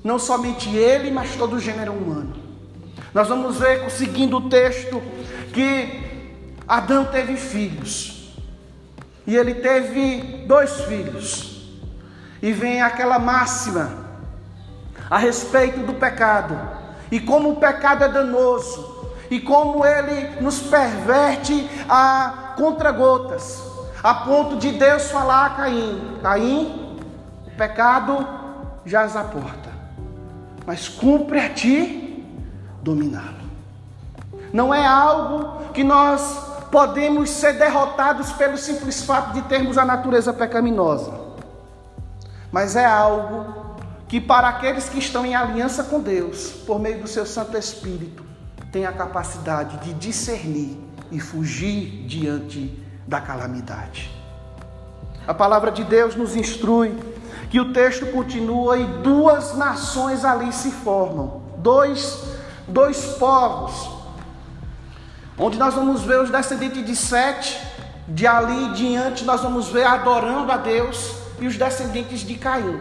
Não 0.04 0.18
somente 0.18 0.70
ele, 0.76 1.12
mas 1.12 1.36
todo 1.36 1.56
o 1.56 1.60
gênero 1.60 1.94
humano. 1.94 2.36
Nós 3.14 3.28
vamos 3.28 3.58
ver, 3.58 3.90
seguindo 3.90 4.38
o 4.38 4.50
texto, 4.50 5.02
que 5.54 6.28
Adão 6.68 7.06
teve 7.06 7.36
filhos. 7.36 8.34
E 9.26 9.36
ele 9.36 9.56
teve 9.56 10.46
dois 10.48 10.82
filhos. 10.82 11.70
E 12.42 12.52
vem 12.52 12.82
aquela 12.82 13.20
máxima 13.20 13.92
a 15.10 15.18
respeito 15.18 15.80
do 15.82 15.94
pecado. 15.94 16.58
E 17.12 17.20
como 17.20 17.52
o 17.52 17.56
pecado 17.58 18.04
é 18.04 18.10
danoso. 18.10 19.14
E 19.30 19.40
como 19.40 19.86
ele 19.86 20.42
nos 20.42 20.60
perverte 20.60 21.70
a 21.88 22.54
contragotas 22.56 23.70
a 24.04 24.14
ponto 24.14 24.58
de 24.58 24.72
Deus 24.72 25.12
falar 25.12 25.46
a 25.46 25.50
Caim: 25.52 26.20
Caim, 26.22 26.98
o 27.46 27.52
pecado 27.52 28.28
jaz 28.86 29.16
à 29.16 29.24
porta, 29.24 29.69
mas 30.70 30.88
cumpre 30.88 31.40
a 31.40 31.50
ti 31.50 32.24
dominá-lo. 32.84 33.50
Não 34.54 34.72
é 34.72 34.86
algo 34.86 35.64
que 35.74 35.84
nós 35.84 36.22
podemos 36.70 37.32
ser 37.32 37.54
derrotados 37.54 38.32
pelo 38.34 38.56
simples 38.56 39.02
fato 39.02 39.34
de 39.34 39.42
termos 39.50 39.80
a 39.80 39.84
natureza 39.84 40.32
pecaminosa, 40.32 41.12
mas 42.52 42.76
é 42.76 42.86
algo 42.86 43.78
que, 44.08 44.22
para 44.22 44.48
aqueles 44.48 44.88
que 44.88 45.00
estão 45.00 45.26
em 45.26 45.34
aliança 45.34 45.86
com 45.86 46.00
Deus, 46.02 46.52
por 46.68 46.80
meio 46.80 47.02
do 47.02 47.08
seu 47.08 47.26
Santo 47.26 47.58
Espírito, 47.58 48.24
tem 48.72 48.86
a 48.86 48.92
capacidade 48.92 49.78
de 49.78 49.92
discernir 49.96 50.80
e 51.12 51.20
fugir 51.20 52.06
diante 52.06 52.78
da 53.08 53.20
calamidade. 53.20 54.12
A 55.28 55.34
palavra 55.34 55.72
de 55.72 55.84
Deus 55.84 56.16
nos 56.16 56.36
instrui 56.36 56.96
que 57.50 57.60
o 57.60 57.74
texto 57.74 58.06
continua 58.08 58.78
e 58.78 58.86
duas 58.86 59.56
nações 59.58 60.24
ali 60.24 60.54
se 60.54 60.72
formam, 60.72 61.42
dois, 61.58 62.24
dois 62.68 63.04
povos, 63.18 63.90
onde 65.38 65.58
nós 65.58 65.74
vamos 65.74 66.02
ver 66.02 66.22
os 66.22 66.30
descendentes 66.30 66.86
de 66.86 66.96
Sete, 66.96 67.60
de 68.08 68.28
ali 68.28 68.66
em 68.66 68.74
diante 68.74 69.24
nós 69.24 69.42
vamos 69.42 69.70
ver 69.70 69.86
adorando 69.86 70.52
a 70.52 70.58
Deus, 70.58 71.16
e 71.40 71.48
os 71.48 71.58
descendentes 71.58 72.20
de 72.20 72.36
Caim, 72.36 72.80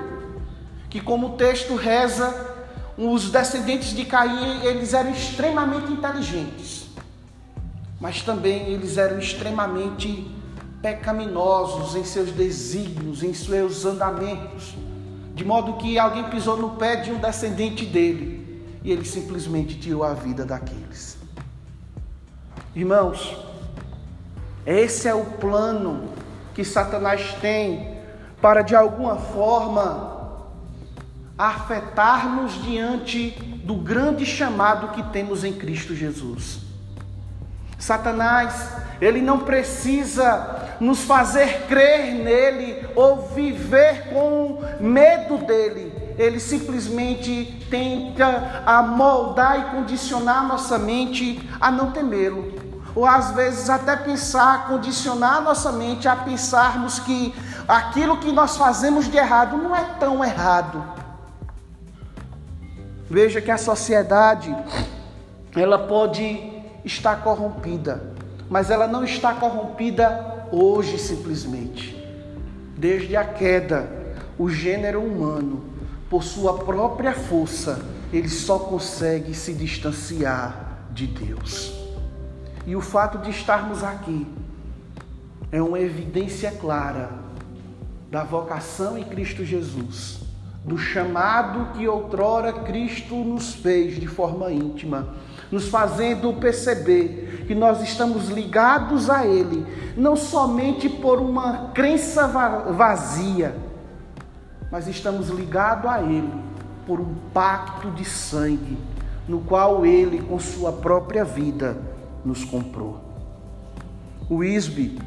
que 0.91 1.01
como 1.01 1.29
o 1.29 1.37
texto 1.37 1.75
reza, 1.77 2.47
os 2.97 3.31
descendentes 3.31 3.91
de 3.95 4.05
Caim, 4.05 4.65
eles 4.65 4.93
eram 4.93 5.11
extremamente 5.11 5.93
inteligentes. 5.93 6.89
Mas 8.01 8.23
também 8.23 8.69
eles 8.69 8.99
eram 8.99 9.19
extremamente 9.19 10.29
pecaminosos 10.83 11.97
em 11.97 12.05
seus 12.05 12.31
desígnios, 12.31 13.23
em 13.23 13.35
seus 13.35 13.85
andamentos, 13.85 14.75
de 15.35 15.45
modo 15.45 15.75
que 15.75 15.99
alguém 15.99 16.25
pisou 16.25 16.57
no 16.57 16.71
pé 16.71 16.97
de 16.97 17.11
um 17.11 17.19
descendente 17.19 17.85
dele 17.85 18.39
e 18.83 18.93
ele 18.93 19.05
simplesmente 19.05 19.79
tirou 19.79 20.05
a 20.05 20.15
vida 20.15 20.45
daqueles. 20.45 21.19
Irmãos, 22.75 23.37
esse 24.65 25.09
é 25.09 25.15
o 25.15 25.25
plano 25.25 26.11
que 26.55 26.65
Satanás 26.65 27.35
tem 27.41 27.99
para 28.41 28.63
de 28.63 28.77
alguma 28.77 29.17
forma 29.17 30.17
afetar-nos 31.37 32.63
diante 32.63 33.31
do 33.65 33.75
grande 33.77 34.27
chamado 34.27 34.89
que 34.89 35.03
temos 35.11 35.45
em 35.45 35.53
Cristo 35.53 35.95
Jesus. 35.95 36.61
Satanás, 37.79 38.73
ele 39.01 39.21
não 39.21 39.41
precisa 39.41 40.58
nos 40.81 41.03
fazer 41.03 41.67
crer 41.67 42.15
nele 42.15 42.87
ou 42.95 43.29
viver 43.29 44.09
com 44.13 44.63
medo 44.81 45.39
dele. 45.39 45.93
Ele 46.19 46.41
simplesmente 46.41 47.67
tenta 47.71 48.63
amoldar 48.67 49.61
e 49.61 49.77
condicionar 49.77 50.47
nossa 50.47 50.79
mente 50.79 51.49
a 51.61 51.71
não 51.71 51.91
temê-lo. 51.91 52.53
Ou 52.95 53.07
às 53.07 53.31
vezes 53.31 53.71
até 53.71 53.95
pensar, 53.97 54.67
condicionar 54.67 55.41
nossa 55.41 55.71
mente 55.71 56.09
a 56.09 56.17
pensarmos 56.17 56.99
que 56.99 57.35
aquilo 57.69 58.17
que 58.17 58.33
nós 58.33 58.57
fazemos 58.57 59.09
de 59.09 59.17
errado 59.17 59.57
não 59.57 59.77
é 59.77 59.85
tão 60.01 60.25
errado. 60.25 60.83
Veja 63.09 63.41
que 63.41 63.51
a 63.51 63.57
sociedade 63.57 64.55
ela 65.57 65.79
pode 65.79 66.53
está 66.85 67.17
corrompida, 67.17 68.15
mas 68.51 68.71
ela 68.71 68.87
não 68.87 69.05
está 69.05 69.35
corrompida 69.35 70.47
hoje 70.51 70.99
simplesmente. 70.99 71.97
Desde 72.77 73.17
a 73.17 73.25
queda, 73.25 73.91
o 74.39 74.49
gênero 74.49 75.03
humano, 75.03 75.65
por 76.09 76.23
sua 76.23 76.59
própria 76.59 77.13
força, 77.13 77.85
ele 78.13 78.29
só 78.29 78.59
consegue 78.59 79.35
se 79.35 79.53
distanciar 79.53 80.87
de 80.93 81.07
Deus. 81.07 81.75
E 82.67 82.75
o 82.75 82.81
fato 82.81 83.19
de 83.19 83.31
estarmos 83.31 83.83
aqui 83.83 84.27
é 85.51 85.61
uma 85.61 85.81
evidência 85.81 86.51
clara 86.51 87.11
da 88.11 88.25
vocação 88.25 88.97
em 88.97 89.05
Cristo 89.05 89.45
Jesus, 89.45 90.21
do 90.65 90.79
chamado 90.79 91.73
que 91.77 91.87
outrora 91.87 92.53
Cristo 92.53 93.15
nos 93.17 93.55
fez 93.55 93.99
de 94.01 94.07
forma 94.07 94.51
íntima 94.51 95.15
nos 95.51 95.69
fazendo 95.69 96.33
perceber 96.35 97.45
que 97.47 97.55
nós 97.55 97.83
estamos 97.83 98.29
ligados 98.29 99.09
a 99.09 99.27
Ele, 99.27 99.67
não 99.97 100.17
somente 100.17 100.89
por 100.89 101.19
uma 101.19 101.71
crença 101.75 102.27
vazia, 102.27 103.57
mas 104.71 104.87
estamos 104.87 105.29
ligados 105.29 105.91
a 105.91 106.03
Ele 106.03 106.33
por 106.87 107.01
um 107.01 107.15
pacto 107.33 107.91
de 107.91 108.05
sangue, 108.05 108.79
no 109.27 109.41
qual 109.41 109.85
Ele, 109.85 110.21
com 110.23 110.39
Sua 110.39 110.73
própria 110.73 111.25
vida, 111.25 111.77
nos 112.25 112.45
comprou. 112.45 113.01
O 114.29 114.45
Isbe, 114.45 114.99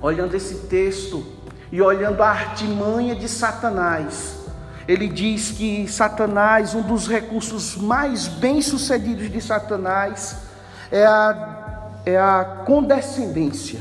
olhando 0.00 0.34
esse 0.34 0.66
texto 0.66 1.24
e 1.72 1.82
olhando 1.82 2.22
a 2.22 2.28
artimanha 2.28 3.14
de 3.16 3.28
Satanás, 3.28 4.37
ele 4.88 5.06
diz 5.06 5.50
que 5.50 5.86
Satanás, 5.86 6.74
um 6.74 6.80
dos 6.80 7.06
recursos 7.06 7.76
mais 7.76 8.26
bem-sucedidos 8.26 9.30
de 9.30 9.38
Satanás, 9.38 10.38
é 10.90 11.04
a, 11.04 11.90
é 12.06 12.16
a 12.16 12.62
condescendência, 12.64 13.80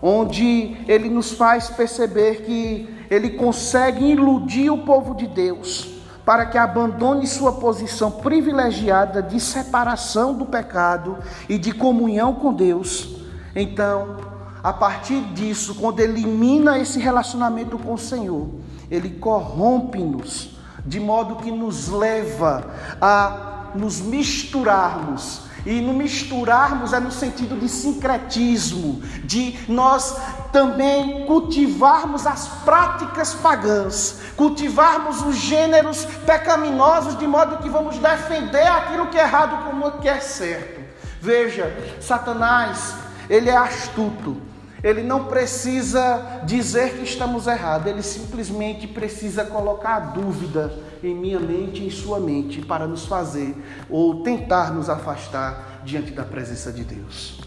onde 0.00 0.78
ele 0.88 1.10
nos 1.10 1.32
faz 1.32 1.68
perceber 1.68 2.46
que 2.46 2.88
ele 3.10 3.30
consegue 3.30 4.06
iludir 4.06 4.70
o 4.70 4.78
povo 4.78 5.14
de 5.14 5.26
Deus 5.26 6.00
para 6.24 6.46
que 6.46 6.56
abandone 6.56 7.26
sua 7.26 7.52
posição 7.52 8.10
privilegiada 8.10 9.22
de 9.22 9.38
separação 9.38 10.32
do 10.32 10.46
pecado 10.46 11.18
e 11.46 11.58
de 11.58 11.72
comunhão 11.72 12.34
com 12.34 12.54
Deus. 12.54 13.16
Então, 13.54 14.29
a 14.62 14.72
partir 14.72 15.20
disso, 15.32 15.74
quando 15.74 16.00
elimina 16.00 16.78
esse 16.78 16.98
relacionamento 16.98 17.78
com 17.78 17.94
o 17.94 17.98
Senhor, 17.98 18.48
ele 18.90 19.10
corrompe-nos, 19.10 20.50
de 20.84 21.00
modo 21.00 21.36
que 21.36 21.50
nos 21.50 21.88
leva 21.88 22.70
a 23.00 23.70
nos 23.74 24.00
misturarmos. 24.00 25.42
E 25.64 25.80
no 25.80 25.92
misturarmos 25.92 26.94
é 26.94 27.00
no 27.00 27.10
sentido 27.10 27.58
de 27.58 27.68
sincretismo, 27.68 29.02
de 29.24 29.58
nós 29.68 30.16
também 30.50 31.26
cultivarmos 31.26 32.26
as 32.26 32.48
práticas 32.64 33.34
pagãs, 33.34 34.20
cultivarmos 34.36 35.20
os 35.20 35.36
gêneros 35.36 36.06
pecaminosos, 36.24 37.18
de 37.18 37.26
modo 37.26 37.58
que 37.58 37.68
vamos 37.68 37.98
defender 37.98 38.66
aquilo 38.66 39.08
que 39.08 39.18
é 39.18 39.22
errado 39.22 39.66
como 39.66 39.86
o 39.86 39.98
que 39.98 40.08
é 40.08 40.18
certo. 40.18 40.80
Veja, 41.20 41.70
Satanás 42.00 42.94
ele 43.28 43.50
é 43.50 43.56
astuto. 43.56 44.49
Ele 44.82 45.02
não 45.02 45.24
precisa 45.24 46.40
dizer 46.44 46.94
que 46.94 47.04
estamos 47.04 47.46
errados, 47.46 47.86
ele 47.86 48.02
simplesmente 48.02 48.86
precisa 48.86 49.44
colocar 49.44 49.96
a 49.96 50.00
dúvida 50.00 50.72
em 51.02 51.14
minha 51.14 51.38
mente 51.38 51.82
e 51.82 51.86
em 51.86 51.90
sua 51.90 52.18
mente 52.18 52.62
para 52.62 52.86
nos 52.86 53.04
fazer 53.04 53.54
ou 53.90 54.22
tentar 54.22 54.72
nos 54.72 54.88
afastar 54.88 55.82
diante 55.84 56.12
da 56.12 56.24
presença 56.24 56.72
de 56.72 56.84
Deus. 56.84 57.40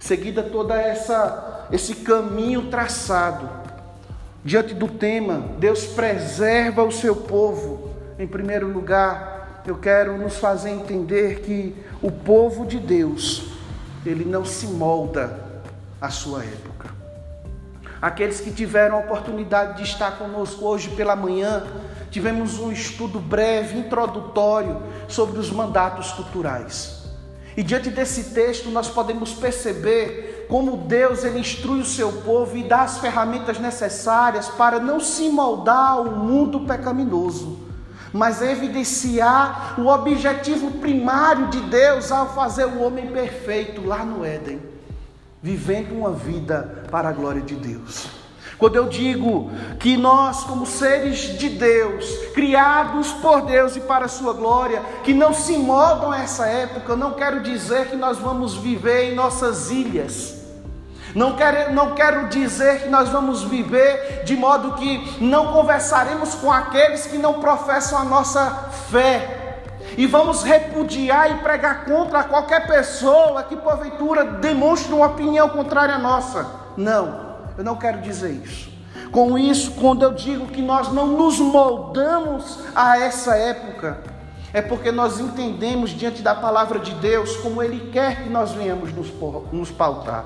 Seguida 0.00 0.42
toda 0.42 0.74
essa 0.74 1.66
esse 1.70 1.96
caminho 1.96 2.70
traçado 2.70 3.48
diante 4.44 4.72
do 4.74 4.86
tema, 4.86 5.56
Deus 5.58 5.84
preserva 5.86 6.84
o 6.84 6.92
seu 6.92 7.16
povo. 7.16 7.90
Em 8.16 8.26
primeiro 8.26 8.68
lugar, 8.68 9.62
eu 9.66 9.76
quero 9.76 10.16
nos 10.16 10.36
fazer 10.36 10.70
entender 10.70 11.40
que 11.40 11.74
o 12.00 12.10
povo 12.12 12.64
de 12.64 12.78
Deus, 12.78 13.48
ele 14.04 14.24
não 14.24 14.44
se 14.44 14.66
molda 14.68 15.45
à 16.00 16.10
sua 16.10 16.44
época. 16.44 16.90
Aqueles 18.00 18.40
que 18.40 18.50
tiveram 18.50 18.96
a 18.96 19.00
oportunidade 19.00 19.78
de 19.78 19.82
estar 19.82 20.18
conosco 20.18 20.64
hoje 20.66 20.90
pela 20.90 21.16
manhã, 21.16 21.64
tivemos 22.10 22.58
um 22.58 22.70
estudo 22.70 23.18
breve, 23.18 23.78
introdutório 23.78 24.82
sobre 25.08 25.38
os 25.38 25.50
mandatos 25.50 26.12
culturais. 26.12 27.04
E 27.56 27.62
diante 27.62 27.88
desse 27.88 28.34
texto 28.34 28.68
nós 28.68 28.88
podemos 28.88 29.32
perceber 29.32 30.46
como 30.48 30.76
Deus 30.76 31.24
ele 31.24 31.40
instrui 31.40 31.80
o 31.80 31.86
seu 31.86 32.12
povo 32.12 32.56
e 32.56 32.62
dá 32.62 32.82
as 32.82 32.98
ferramentas 32.98 33.58
necessárias 33.58 34.46
para 34.48 34.78
não 34.78 35.00
se 35.00 35.28
moldar 35.30 35.92
ao 35.92 36.04
mundo 36.04 36.60
pecaminoso, 36.60 37.58
mas 38.12 38.42
evidenciar 38.42 39.74
o 39.80 39.86
objetivo 39.86 40.72
primário 40.72 41.48
de 41.48 41.60
Deus 41.62 42.12
ao 42.12 42.34
fazer 42.34 42.66
o 42.66 42.82
homem 42.82 43.06
perfeito 43.08 43.84
lá 43.84 44.04
no 44.04 44.24
Éden, 44.24 44.60
vivendo 45.46 45.92
uma 45.92 46.10
vida 46.10 46.82
para 46.90 47.08
a 47.08 47.12
glória 47.12 47.40
de 47.40 47.54
Deus. 47.54 48.08
Quando 48.58 48.74
eu 48.74 48.88
digo 48.88 49.48
que 49.78 49.96
nós, 49.96 50.42
como 50.42 50.66
seres 50.66 51.38
de 51.38 51.50
Deus, 51.50 52.04
criados 52.34 53.12
por 53.12 53.42
Deus 53.42 53.76
e 53.76 53.80
para 53.80 54.06
a 54.06 54.08
Sua 54.08 54.32
glória, 54.32 54.82
que 55.04 55.14
não 55.14 55.32
se 55.32 55.56
moldam 55.56 56.10
a 56.10 56.20
essa 56.20 56.48
época, 56.48 56.96
não 56.96 57.12
quero 57.12 57.44
dizer 57.44 57.90
que 57.90 57.94
nós 57.94 58.18
vamos 58.18 58.56
viver 58.56 59.12
em 59.12 59.14
nossas 59.14 59.70
ilhas. 59.70 60.34
Não 61.14 61.36
quero, 61.36 61.72
não 61.72 61.94
quero 61.94 62.28
dizer 62.28 62.82
que 62.82 62.88
nós 62.88 63.08
vamos 63.08 63.44
viver 63.44 64.24
de 64.24 64.34
modo 64.36 64.72
que 64.72 65.22
não 65.22 65.52
conversaremos 65.52 66.34
com 66.34 66.50
aqueles 66.50 67.06
que 67.06 67.18
não 67.18 67.34
professam 67.34 68.00
a 68.00 68.04
nossa 68.04 68.50
fé. 68.90 69.45
E 69.96 70.06
vamos 70.06 70.42
repudiar 70.42 71.30
e 71.30 71.38
pregar 71.42 71.84
contra 71.84 72.24
qualquer 72.24 72.66
pessoa 72.66 73.42
que 73.42 73.56
porventura 73.56 74.24
demonstre 74.24 74.92
uma 74.92 75.06
opinião 75.06 75.48
contrária 75.48 75.94
à 75.94 75.98
nossa. 75.98 76.46
Não. 76.76 77.26
Eu 77.56 77.64
não 77.64 77.76
quero 77.76 78.02
dizer 78.02 78.30
isso. 78.30 78.70
Com 79.10 79.38
isso, 79.38 79.72
quando 79.72 80.02
eu 80.02 80.12
digo 80.12 80.46
que 80.48 80.60
nós 80.60 80.92
não 80.92 81.06
nos 81.06 81.38
moldamos 81.38 82.58
a 82.74 82.98
essa 82.98 83.34
época, 83.34 83.98
é 84.52 84.60
porque 84.60 84.92
nós 84.92 85.18
entendemos 85.20 85.90
diante 85.90 86.22
da 86.22 86.34
palavra 86.34 86.78
de 86.78 86.92
Deus 86.94 87.36
como 87.36 87.62
Ele 87.62 87.90
quer 87.90 88.22
que 88.22 88.28
nós 88.28 88.52
venhamos 88.52 88.92
nos, 88.92 89.70
pautar. 89.70 90.24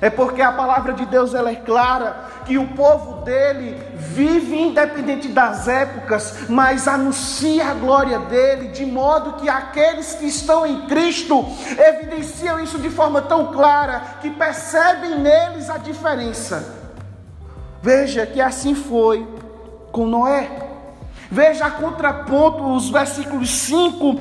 É 0.00 0.08
porque 0.08 0.40
a 0.40 0.52
palavra 0.52 0.92
de 0.92 1.04
Deus 1.06 1.34
ela 1.34 1.50
é 1.50 1.56
clara 1.56 2.24
que 2.44 2.56
o 2.56 2.68
povo 2.68 3.22
dele 3.22 3.76
vive 3.94 4.56
independente 4.56 5.28
das 5.28 5.66
épocas, 5.66 6.48
mas 6.48 6.86
anuncia 6.86 7.68
a 7.68 7.74
glória 7.74 8.20
dele, 8.20 8.68
de 8.68 8.86
modo 8.86 9.34
que 9.34 9.48
aqueles 9.48 10.14
que 10.14 10.26
estão 10.26 10.64
em 10.64 10.86
Cristo 10.86 11.44
evidenciam 11.76 12.60
isso 12.60 12.78
de 12.78 12.90
forma 12.90 13.22
tão 13.22 13.52
clara 13.52 14.00
que 14.20 14.30
percebem 14.30 15.18
neles 15.18 15.68
a 15.68 15.78
diferença. 15.78 16.76
Veja 17.82 18.24
que 18.24 18.40
assim 18.40 18.74
foi 18.74 19.26
com 19.90 20.06
Noé. 20.06 20.48
Veja 21.30 21.66
a 21.66 21.70
contraponto 21.70 22.64
os 22.72 22.88
versículos 22.88 23.50
5 23.50 24.20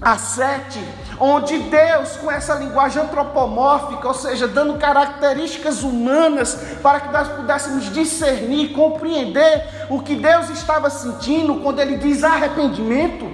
a 0.00 0.16
7 0.18 0.78
onde 1.18 1.58
Deus, 1.58 2.16
com 2.16 2.30
essa 2.30 2.54
linguagem 2.54 3.02
antropomórfica, 3.02 4.08
ou 4.08 4.14
seja, 4.14 4.46
dando 4.46 4.78
características 4.78 5.82
humanas 5.82 6.54
para 6.82 7.00
que 7.00 7.12
nós 7.12 7.28
pudéssemos 7.28 7.92
discernir, 7.92 8.72
compreender 8.72 9.86
o 9.88 10.00
que 10.00 10.14
Deus 10.14 10.50
estava 10.50 10.90
sentindo 10.90 11.56
quando 11.56 11.80
ele 11.80 11.96
diz 11.96 12.24
arrependimento, 12.24 13.26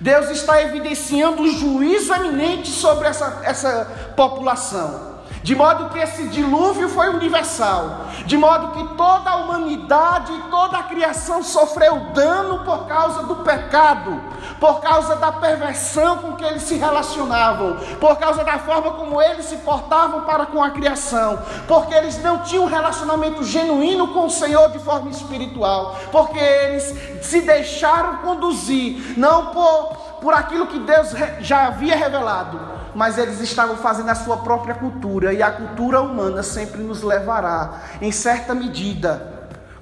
Deus 0.00 0.30
está 0.30 0.60
evidenciando 0.60 1.42
o 1.42 1.48
juízo 1.48 2.12
eminente 2.12 2.68
sobre 2.68 3.06
essa, 3.06 3.40
essa 3.44 4.12
população. 4.16 5.11
De 5.42 5.56
modo 5.56 5.88
que 5.90 5.98
esse 5.98 6.28
dilúvio 6.28 6.88
foi 6.88 7.08
universal, 7.08 8.06
de 8.24 8.36
modo 8.36 8.68
que 8.68 8.94
toda 8.94 9.28
a 9.28 9.36
humanidade 9.36 10.32
e 10.32 10.42
toda 10.42 10.78
a 10.78 10.84
criação 10.84 11.42
sofreu 11.42 11.98
dano 12.14 12.60
por 12.64 12.86
causa 12.86 13.24
do 13.24 13.36
pecado, 13.36 14.20
por 14.60 14.80
causa 14.80 15.16
da 15.16 15.32
perversão 15.32 16.18
com 16.18 16.36
que 16.36 16.44
eles 16.44 16.62
se 16.62 16.76
relacionavam, 16.76 17.76
por 17.98 18.16
causa 18.18 18.44
da 18.44 18.60
forma 18.60 18.92
como 18.92 19.20
eles 19.20 19.46
se 19.46 19.56
portavam 19.56 20.20
para 20.20 20.46
com 20.46 20.62
a 20.62 20.70
criação, 20.70 21.36
porque 21.66 21.92
eles 21.92 22.22
não 22.22 22.38
tinham 22.44 22.64
um 22.64 22.68
relacionamento 22.68 23.42
genuíno 23.42 24.08
com 24.08 24.26
o 24.26 24.30
Senhor 24.30 24.70
de 24.70 24.78
forma 24.78 25.10
espiritual, 25.10 25.96
porque 26.12 26.38
eles 26.38 26.84
se 27.20 27.40
deixaram 27.40 28.18
conduzir, 28.18 29.18
não 29.18 29.46
por, 29.46 29.96
por 30.20 30.34
aquilo 30.34 30.68
que 30.68 30.78
Deus 30.78 31.10
já 31.40 31.66
havia 31.66 31.96
revelado, 31.96 32.71
mas 32.94 33.18
eles 33.18 33.40
estavam 33.40 33.76
fazendo 33.76 34.10
a 34.10 34.14
sua 34.14 34.38
própria 34.38 34.74
cultura, 34.74 35.32
e 35.32 35.42
a 35.42 35.50
cultura 35.50 36.00
humana 36.00 36.42
sempre 36.42 36.82
nos 36.82 37.02
levará, 37.02 37.82
em 38.00 38.12
certa 38.12 38.54
medida, 38.54 39.32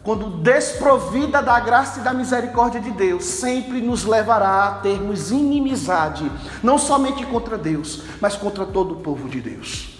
quando 0.03 0.42
desprovida 0.42 1.42
da 1.42 1.61
graça 1.61 2.01
e 2.01 2.03
da 2.03 2.14
misericórdia 2.14 2.81
de 2.81 2.90
Deus, 2.90 3.25
sempre 3.25 3.83
nos 3.83 4.05
levará 4.05 4.64
a 4.64 4.70
termos 4.77 5.31
inimizade, 5.31 6.31
não 6.62 6.79
somente 6.79 7.27
contra 7.27 7.59
Deus, 7.59 8.03
mas 8.20 8.35
contra 8.35 8.64
todo 8.64 8.94
o 8.94 9.01
povo 9.01 9.29
de 9.29 9.40
Deus. 9.40 9.99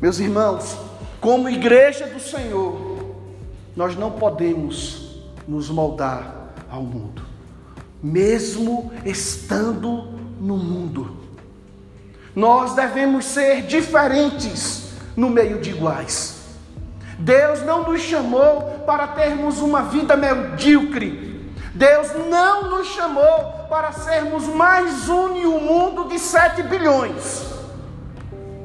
Meus 0.00 0.18
irmãos, 0.18 0.78
como 1.20 1.48
igreja 1.48 2.06
do 2.06 2.20
Senhor, 2.20 3.14
nós 3.76 3.94
não 3.94 4.12
podemos 4.12 5.20
nos 5.46 5.68
moldar 5.68 6.54
ao 6.70 6.82
mundo, 6.82 7.22
mesmo 8.02 8.90
estando 9.04 10.18
no 10.40 10.56
mundo. 10.56 11.17
Nós 12.38 12.72
devemos 12.72 13.24
ser 13.24 13.62
diferentes 13.62 14.92
no 15.16 15.28
meio 15.28 15.60
de 15.60 15.70
iguais. 15.70 16.36
Deus 17.18 17.62
não 17.62 17.90
nos 17.90 18.00
chamou 18.00 18.62
para 18.86 19.08
termos 19.08 19.58
uma 19.58 19.82
vida 19.82 20.16
medíocre. 20.16 21.50
Deus 21.74 22.12
não 22.30 22.70
nos 22.70 22.86
chamou 22.94 23.66
para 23.68 23.90
sermos 23.90 24.46
mais 24.46 25.08
um 25.08 25.34
em 25.34 25.46
um 25.46 25.58
mundo 25.58 26.04
de 26.04 26.20
7 26.20 26.62
bilhões. 26.62 27.44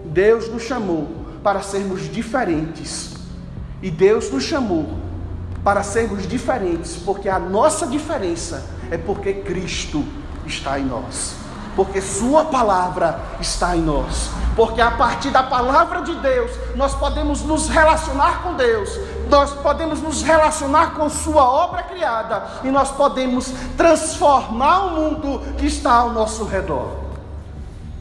Deus 0.05 0.47
nos 0.49 0.62
chamou 0.62 1.07
para 1.43 1.63
sermos 1.63 2.01
diferentes. 2.01 3.15
E 3.81 3.89
Deus 3.89 4.29
nos 4.29 4.43
chamou 4.43 4.99
para 5.63 5.81
sermos 5.81 6.27
diferentes, 6.27 6.95
porque 6.97 7.27
a 7.27 7.39
nossa 7.39 7.88
diferença 7.88 8.63
é 8.91 8.99
porque 8.99 9.33
Cristo 9.33 10.05
está 10.45 10.79
em 10.79 10.86
nós 10.86 11.41
porque 11.75 12.01
Sua 12.01 12.45
palavra 12.45 13.19
está 13.39 13.75
em 13.75 13.81
nós. 13.81 14.29
Porque 14.55 14.79
a 14.79 14.91
partir 14.91 15.31
da 15.31 15.41
palavra 15.41 16.01
de 16.01 16.13
Deus, 16.15 16.51
nós 16.75 16.93
podemos 16.93 17.41
nos 17.41 17.67
relacionar 17.69 18.43
com 18.43 18.53
Deus, 18.53 18.99
nós 19.29 19.51
podemos 19.51 20.01
nos 20.01 20.21
relacionar 20.21 20.93
com 20.93 21.09
Sua 21.09 21.43
obra 21.43 21.83
criada 21.83 22.43
e 22.63 22.67
nós 22.69 22.91
podemos 22.91 23.51
transformar 23.75 24.86
o 24.86 24.89
mundo 24.91 25.41
que 25.57 25.65
está 25.65 25.93
ao 25.93 26.12
nosso 26.12 26.45
redor. 26.45 27.03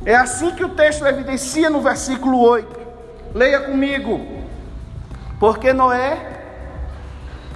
É 0.04 0.14
assim 0.14 0.50
que 0.50 0.64
o 0.64 0.70
texto 0.70 1.06
evidencia 1.06 1.70
no 1.70 1.80
versículo 1.80 2.40
8. 2.40 2.80
Leia 3.35 3.61
comigo. 3.61 4.20
Porque 5.38 5.72
Noé, 5.72 6.42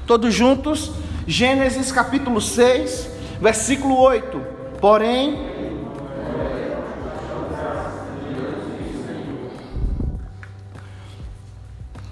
todos 0.07 0.33
juntos, 0.33 0.93
Gênesis 1.27 1.93
capítulo 1.93 2.41
6, 2.41 3.11
versículo 3.41 3.99
8. 3.99 4.41
Porém, 4.81 5.56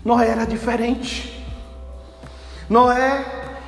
Noé 0.05 0.29
era 0.29 0.47
diferente. 0.47 1.45
Noé, 2.69 3.25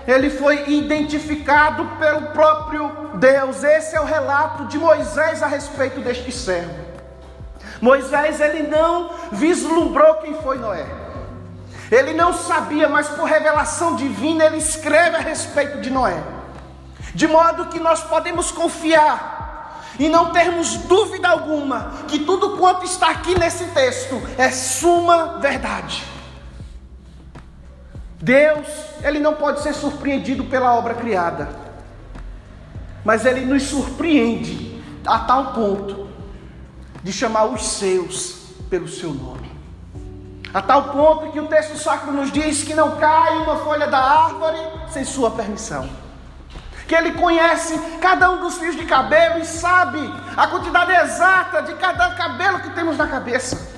ele 0.06 0.28
foi 0.28 0.70
identificado 0.70 1.84
pelo 1.98 2.22
próprio 2.32 3.10
Deus. 3.14 3.64
Esse 3.64 3.96
é 3.96 4.00
o 4.00 4.04
relato 4.04 4.66
de 4.66 4.78
Moisés 4.78 5.42
a 5.42 5.46
respeito 5.46 6.00
deste 6.00 6.30
servo. 6.30 6.74
Moisés, 7.80 8.40
ele 8.40 8.68
não 8.68 9.10
vislumbrou 9.32 10.16
quem 10.16 10.34
foi 10.34 10.58
Noé. 10.58 10.86
Ele 11.90 12.12
não 12.12 12.32
sabia, 12.32 12.88
mas 12.88 13.08
por 13.08 13.24
revelação 13.24 13.96
divina 13.96 14.44
ele 14.44 14.56
escreve 14.56 15.16
a 15.16 15.20
respeito 15.20 15.80
de 15.80 15.90
Noé. 15.90 16.22
De 17.14 17.26
modo 17.26 17.66
que 17.66 17.78
nós 17.78 18.02
podemos 18.02 18.50
confiar 18.50 19.84
e 19.98 20.08
não 20.08 20.32
termos 20.32 20.76
dúvida 20.78 21.28
alguma 21.28 21.92
que 22.08 22.18
tudo 22.20 22.58
quanto 22.58 22.84
está 22.84 23.10
aqui 23.10 23.38
nesse 23.38 23.64
texto 23.66 24.20
é 24.36 24.50
suma 24.50 25.38
verdade. 25.38 26.15
Deus, 28.26 28.66
ele 29.04 29.20
não 29.20 29.34
pode 29.34 29.62
ser 29.62 29.72
surpreendido 29.72 30.42
pela 30.46 30.74
obra 30.74 30.94
criada, 30.94 31.48
mas 33.04 33.24
ele 33.24 33.42
nos 33.42 33.62
surpreende 33.62 34.82
a 35.06 35.20
tal 35.20 35.52
ponto 35.52 36.08
de 37.04 37.12
chamar 37.12 37.44
os 37.44 37.64
seus 37.64 38.48
pelo 38.68 38.88
seu 38.88 39.14
nome. 39.14 39.48
A 40.52 40.60
tal 40.60 40.90
ponto 40.90 41.30
que 41.30 41.38
o 41.38 41.46
texto 41.46 41.78
sacro 41.78 42.12
nos 42.12 42.32
diz 42.32 42.64
que 42.64 42.74
não 42.74 42.96
cai 42.96 43.36
uma 43.36 43.58
folha 43.58 43.86
da 43.86 43.98
árvore 43.98 44.58
sem 44.88 45.04
sua 45.04 45.30
permissão 45.30 45.88
que 46.88 46.94
Ele 46.94 47.12
conhece 47.12 47.76
cada 48.00 48.30
um 48.30 48.40
dos 48.40 48.58
fios 48.58 48.76
de 48.76 48.84
cabelo 48.84 49.40
e 49.40 49.44
sabe 49.44 49.98
a 50.36 50.46
quantidade 50.46 50.92
exata 50.92 51.62
de 51.62 51.74
cada 51.74 52.14
cabelo 52.14 52.60
que 52.60 52.70
temos 52.70 52.96
na 52.96 53.08
cabeça. 53.08 53.75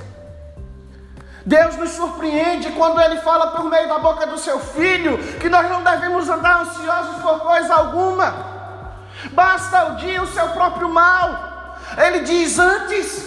Deus 1.49 1.77
nos 1.77 1.93
surpreende 1.93 2.73
quando 2.73 3.01
Ele 3.01 3.23
fala 3.23 3.53
por 3.53 3.65
meio 3.65 3.89
da 3.89 3.99
boca 3.99 4.27
do 4.27 4.37
seu 4.37 4.61
filho 4.61 5.17
que 5.39 5.49
nós 5.49 5.67
não 5.71 5.83
devemos 5.83 6.29
andar 6.29 6.61
ansiosos 6.61 7.23
por 7.23 7.41
coisa 7.41 7.75
alguma. 7.75 8.35
Basta 9.33 9.93
o 9.93 9.97
dia 9.97 10.23
o 10.23 10.27
seu 10.27 10.47
próprio 10.51 10.91
mal. 10.91 11.79
Ele 11.97 12.21
diz: 12.21 12.59
antes, 12.59 13.25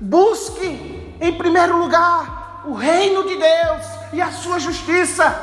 busque 0.00 1.16
em 1.20 1.36
primeiro 1.36 1.76
lugar 1.76 2.62
o 2.64 2.74
reino 2.74 3.24
de 3.24 3.36
Deus 3.36 3.86
e 4.12 4.22
a 4.22 4.30
sua 4.30 4.60
justiça 4.60 5.34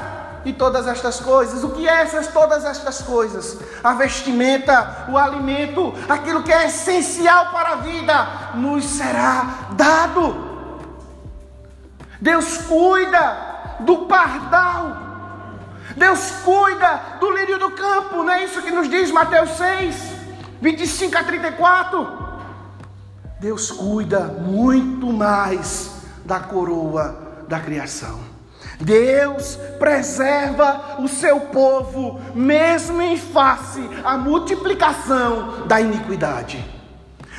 e 0.46 0.54
todas 0.54 0.88
estas 0.88 1.20
coisas. 1.20 1.66
O 1.66 1.72
que 1.72 1.86
é 1.86 2.02
essas 2.02 2.28
todas 2.28 2.64
estas 2.64 3.02
coisas? 3.02 3.58
A 3.84 3.94
vestimenta, 3.94 5.06
o 5.10 5.18
alimento, 5.18 5.94
aquilo 6.08 6.44
que 6.44 6.54
é 6.54 6.68
essencial 6.68 7.52
para 7.52 7.72
a 7.72 7.76
vida, 7.76 8.28
nos 8.56 8.86
será 8.86 9.68
dado. 9.72 10.51
Deus 12.22 12.58
cuida 12.60 13.76
do 13.80 14.06
pardal. 14.06 14.98
Deus 15.98 16.32
cuida 16.44 17.18
do 17.20 17.32
lírio 17.32 17.58
do 17.58 17.72
campo, 17.72 18.24
não 18.24 18.32
é 18.32 18.46
isso 18.46 18.62
que 18.62 18.72
nos 18.72 18.88
diz 18.88 19.12
Mateus 19.12 19.50
6, 19.58 19.96
25 20.62 21.18
a 21.18 21.24
34. 21.24 22.22
Deus 23.40 23.72
cuida 23.72 24.20
muito 24.20 25.12
mais 25.12 25.92
da 26.24 26.40
coroa 26.40 27.44
da 27.48 27.60
criação. 27.60 28.20
Deus 28.80 29.58
preserva 29.80 30.98
o 31.00 31.08
seu 31.08 31.40
povo, 31.40 32.22
mesmo 32.34 33.02
em 33.02 33.18
face 33.18 33.82
à 34.04 34.18
multiplicação 34.18 35.68
da 35.68 35.82
iniquidade. 35.82 36.64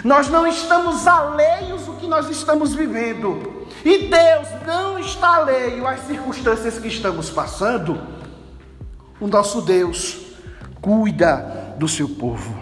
Nós 0.04 0.28
não 0.28 0.46
estamos 0.46 1.06
alheios 1.06 1.82
do 1.82 1.94
que 1.94 2.06
nós 2.06 2.28
estamos 2.28 2.74
vivendo, 2.74 3.51
e 3.84 4.08
Deus 4.08 4.48
não 4.66 4.98
está 4.98 5.36
alheio 5.36 5.86
às 5.86 6.00
circunstâncias 6.00 6.78
que 6.78 6.88
estamos 6.88 7.30
passando. 7.30 8.00
O 9.20 9.26
nosso 9.26 9.62
Deus 9.62 10.18
cuida 10.80 11.74
do 11.78 11.88
seu 11.88 12.08
povo. 12.08 12.54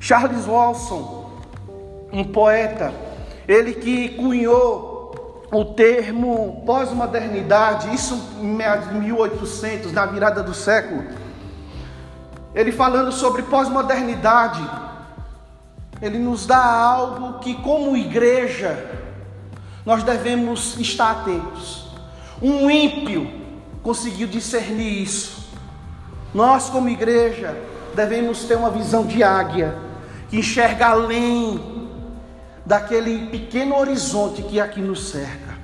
Charles 0.00 0.46
Wilson, 0.46 1.32
um 2.12 2.24
poeta, 2.24 2.92
ele 3.46 3.74
que 3.74 4.10
cunhou 4.10 5.44
o 5.50 5.64
termo 5.64 6.62
pós-modernidade, 6.66 7.94
isso 7.94 8.20
em 8.40 8.56
1800, 8.98 9.92
na 9.92 10.06
virada 10.06 10.42
do 10.42 10.52
século, 10.52 11.04
ele 12.54 12.72
falando 12.72 13.12
sobre 13.12 13.42
pós-modernidade, 13.42 14.68
ele 16.02 16.18
nos 16.18 16.46
dá 16.46 16.64
algo 16.64 17.38
que, 17.38 17.54
como 17.54 17.96
igreja, 17.96 19.03
nós 19.84 20.02
devemos 20.02 20.78
estar 20.78 21.10
atentos. 21.10 21.84
Um 22.40 22.70
ímpio 22.70 23.30
conseguiu 23.82 24.26
discernir 24.26 25.02
isso. 25.02 25.44
Nós, 26.32 26.70
como 26.70 26.88
igreja, 26.88 27.56
devemos 27.94 28.44
ter 28.44 28.56
uma 28.56 28.70
visão 28.70 29.06
de 29.06 29.22
águia, 29.22 29.76
que 30.28 30.38
enxerga 30.38 30.86
além 30.86 31.88
daquele 32.64 33.26
pequeno 33.26 33.76
horizonte 33.76 34.42
que 34.42 34.58
aqui 34.58 34.80
nos 34.80 35.10
cerca, 35.10 35.54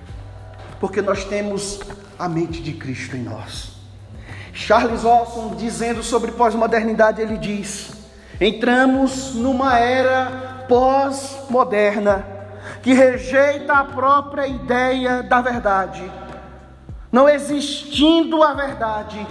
porque 0.78 1.00
nós 1.00 1.24
temos 1.24 1.80
a 2.18 2.28
mente 2.28 2.60
de 2.60 2.72
Cristo 2.74 3.16
em 3.16 3.22
nós. 3.22 3.70
Charles 4.52 5.04
Olson, 5.04 5.54
dizendo 5.56 6.02
sobre 6.02 6.32
pós-modernidade, 6.32 7.22
ele 7.22 7.38
diz: 7.38 7.92
entramos 8.40 9.34
numa 9.34 9.78
era 9.78 10.66
pós-moderna 10.68 12.39
que 12.82 12.92
rejeita 12.92 13.74
a 13.74 13.84
própria 13.84 14.46
ideia 14.46 15.22
da 15.22 15.40
verdade. 15.40 16.10
Não 17.12 17.28
existindo 17.28 18.42
a 18.42 18.54
verdade, 18.54 19.24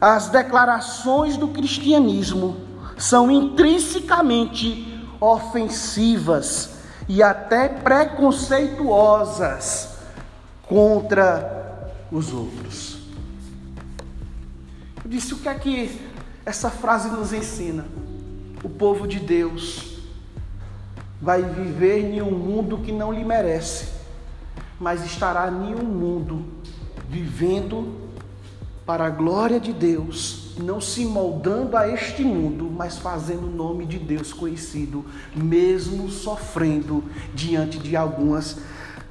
as 0.00 0.28
declarações 0.28 1.36
do 1.36 1.48
cristianismo 1.48 2.56
são 2.96 3.28
intrinsecamente 3.30 5.04
ofensivas 5.20 6.78
e 7.08 7.22
até 7.22 7.68
preconceituosas 7.68 9.98
contra 10.66 11.92
os 12.10 12.32
outros. 12.32 12.96
Eu 15.04 15.10
disse: 15.10 15.34
o 15.34 15.38
que 15.38 15.48
é 15.48 15.54
que 15.54 16.00
essa 16.44 16.70
frase 16.70 17.08
nos 17.08 17.32
ensina? 17.32 17.86
O 18.62 18.68
povo 18.68 19.06
de 19.06 19.20
Deus 19.20 19.97
vai 21.20 21.42
viver 21.42 22.14
em 22.14 22.22
um 22.22 22.30
mundo 22.30 22.78
que 22.78 22.92
não 22.92 23.12
lhe 23.12 23.24
merece, 23.24 23.88
mas 24.78 25.04
estará 25.04 25.48
em 25.48 25.74
um 25.74 25.84
mundo 25.84 26.44
vivendo 27.08 28.08
para 28.86 29.06
a 29.06 29.10
glória 29.10 29.60
de 29.60 29.72
Deus, 29.72 30.54
não 30.58 30.80
se 30.80 31.04
moldando 31.04 31.76
a 31.76 31.88
este 31.88 32.22
mundo, 32.22 32.70
mas 32.74 32.96
fazendo 32.96 33.46
o 33.46 33.50
nome 33.50 33.84
de 33.84 33.98
Deus 33.98 34.32
conhecido, 34.32 35.04
mesmo 35.36 36.08
sofrendo 36.08 37.04
diante 37.34 37.78
de 37.78 37.94
algumas, 37.96 38.56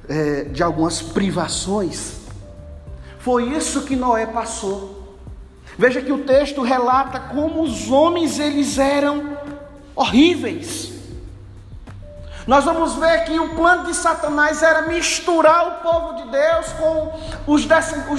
é, 0.08 0.44
de 0.44 0.62
algumas 0.62 1.00
privações. 1.00 2.22
Foi 3.20 3.54
isso 3.54 3.82
que 3.82 3.94
Noé 3.94 4.26
passou. 4.26 5.16
Veja 5.78 6.02
que 6.02 6.10
o 6.10 6.24
texto 6.24 6.62
relata 6.62 7.20
como 7.20 7.62
os 7.62 7.88
homens 7.88 8.40
eles 8.40 8.78
eram 8.78 9.38
horríveis. 9.94 10.87
Nós 12.48 12.64
vamos 12.64 12.94
ver 12.94 13.26
que 13.26 13.38
o 13.38 13.54
plano 13.54 13.84
de 13.84 13.94
Satanás 13.94 14.62
era 14.62 14.80
misturar 14.80 15.68
o 15.68 15.70
povo 15.82 16.14
de 16.14 16.30
Deus 16.30 16.72
com 16.72 17.12
os 17.46 17.66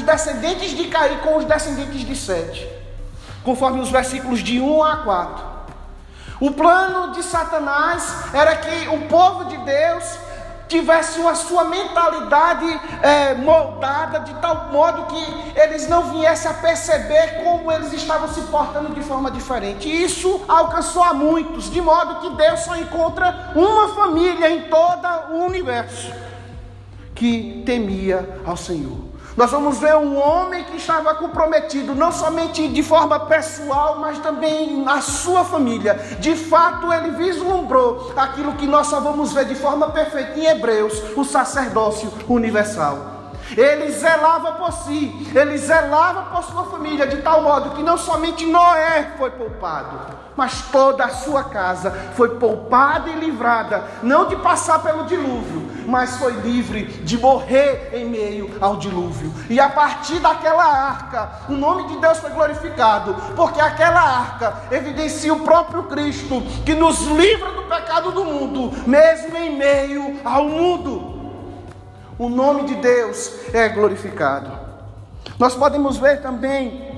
descendentes 0.04 0.70
de 0.78 0.88
Caim 0.88 1.18
com 1.18 1.38
os 1.38 1.46
descendentes 1.46 2.02
de 2.06 2.15
Sete, 2.15 2.70
conforme 3.44 3.80
os 3.80 3.89
versículos 3.89 4.44
de 4.44 4.62
1 4.62 4.84
a 4.84 4.98
4. 4.98 5.46
O 6.42 6.52
plano 6.52 7.12
de 7.13 7.24
Satanás 7.24 8.26
era 8.32 8.56
que 8.56 8.89
o 8.89 9.08
povo 9.08 9.46
de 9.46 9.58
Deus 9.58 10.20
tivesse 10.69 11.19
a 11.21 11.34
sua 11.34 11.65
mentalidade 11.65 12.65
é, 13.01 13.34
moldada 13.34 14.19
de 14.19 14.34
tal 14.36 14.67
modo 14.71 15.08
que 15.08 15.60
eles 15.60 15.89
não 15.89 16.03
viessem 16.13 16.49
a 16.49 16.53
perceber 16.53 17.43
como 17.43 17.71
eles 17.71 17.91
estavam 17.91 18.29
se 18.29 18.41
portando 18.43 18.93
de 18.93 19.01
forma 19.01 19.32
diferente. 19.32 19.89
E 19.89 20.03
isso 20.03 20.41
alcançou 20.47 21.03
a 21.03 21.13
muitos, 21.13 21.69
de 21.71 21.82
modo 21.82 22.21
que 22.21 22.29
Deus 22.38 22.60
só 22.62 22.75
encontra 22.77 23.51
uma 23.55 23.89
família 23.95 24.49
em 24.49 24.62
todo 24.69 25.08
o 25.32 25.45
universo 25.45 26.13
que 27.15 27.63
temia 27.65 28.41
ao 28.45 28.55
Senhor. 28.55 29.10
Nós 29.39 29.51
vamos 29.51 29.77
ver 29.77 29.95
um 29.95 30.17
homem 30.17 30.65
que 30.65 30.75
estava 30.75 31.15
comprometido, 31.15 31.95
não 31.95 32.12
somente 32.12 32.67
de 32.67 32.84
forma 32.84 33.19
pessoal, 33.21 33.97
mas 33.97 34.19
também 34.19 34.84
na 34.84 34.99
sua 35.01 35.45
família. 35.45 35.93
De 36.19 36.36
fato, 36.36 36.91
ele 36.91 37.12
vislumbrou 37.12 37.98
aquilo 38.19 38.53
que 38.53 38.67
nós 38.67 38.88
só 38.88 38.99
vamos 38.99 39.34
ver 39.34 39.45
de 39.45 39.55
forma 39.55 39.89
perfeita 39.89 40.39
em 40.39 40.45
Hebreus, 40.45 41.01
o 41.15 41.23
sacerdócio 41.23 42.12
universal. 42.27 43.19
Ele 43.58 43.91
zelava 43.91 44.53
por 44.53 44.71
si, 44.71 45.32
ele 45.34 45.58
zelava 45.58 46.36
por 46.36 46.43
sua 46.43 46.65
família, 46.65 47.08
de 47.08 47.17
tal 47.17 47.41
modo 47.41 47.71
que 47.71 47.82
não 47.82 47.97
somente 47.97 48.45
Noé 48.45 49.13
foi 49.17 49.32
poupado, 49.32 49.97
mas 50.36 50.62
toda 50.71 51.05
a 51.05 51.10
sua 51.10 51.43
casa 51.45 51.91
foi 52.15 52.38
poupada 52.38 53.10
e 53.10 53.19
livrada, 53.19 53.84
não 54.03 54.27
de 54.27 54.36
passar 54.36 54.79
pelo 54.79 55.05
dilúvio, 55.05 55.59
mas 55.89 56.17
foi 56.17 56.34
livre 56.34 56.86
de 57.04 57.17
morrer 57.17 57.89
em 57.93 58.06
meio 58.06 58.58
ao 58.62 58.78
dilúvio. 58.78 59.34
E 59.49 59.60
a 59.60 59.69
partir 59.69 60.19
daquela 60.19 60.63
arca, 60.63 61.32
o 61.49 61.54
nome 61.54 61.88
de 61.88 61.97
Deus 61.97 62.19
foi 62.19 62.30
glorificado, 62.30 63.15
porque 63.36 63.60
aquela 63.60 64.02
arca 64.02 64.54
evidencia 64.71 65.34
o 65.34 65.41
próprio 65.41 65.84
Cristo 65.84 66.41
que 66.65 66.73
nos 66.73 67.02
livra 67.08 67.52
do 67.52 67.63
pecado 67.63 68.12
do 68.12 68.23
mundo, 68.23 68.71
mesmo 68.88 69.36
em 69.38 69.58
meio 69.58 70.19
ao 70.23 70.45
mundo 70.45 71.19
o 72.19 72.28
nome 72.28 72.65
de 72.65 72.75
Deus 72.75 73.32
é 73.54 73.69
glorificado. 73.69 74.52
Nós 75.39 75.56
podemos 75.56 75.97
ver 75.97 76.21
também 76.21 76.88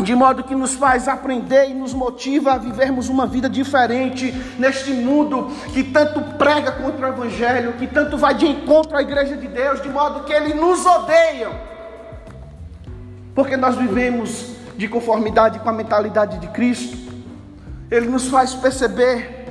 de 0.00 0.14
modo 0.14 0.44
que 0.44 0.54
nos 0.54 0.74
faz 0.74 1.08
aprender 1.08 1.70
e 1.70 1.74
nos 1.74 1.92
motiva 1.92 2.52
a 2.52 2.58
vivermos 2.58 3.08
uma 3.08 3.26
vida 3.26 3.48
diferente 3.48 4.32
neste 4.58 4.92
mundo 4.92 5.50
que 5.72 5.82
tanto 5.82 6.20
prega 6.36 6.70
contra 6.72 7.06
o 7.06 7.08
Evangelho, 7.08 7.72
que 7.72 7.86
tanto 7.86 8.16
vai 8.16 8.34
de 8.34 8.46
encontro 8.46 8.96
à 8.96 9.02
igreja 9.02 9.36
de 9.36 9.48
Deus, 9.48 9.82
de 9.82 9.88
modo 9.88 10.24
que 10.24 10.32
ele 10.32 10.54
nos 10.54 10.86
odeia, 10.86 11.50
porque 13.34 13.56
nós 13.56 13.74
vivemos 13.74 14.52
de 14.76 14.86
conformidade 14.86 15.58
com 15.58 15.68
a 15.68 15.72
mentalidade 15.72 16.38
de 16.38 16.46
Cristo, 16.48 16.96
ele 17.90 18.06
nos 18.06 18.28
faz 18.28 18.54
perceber 18.54 19.46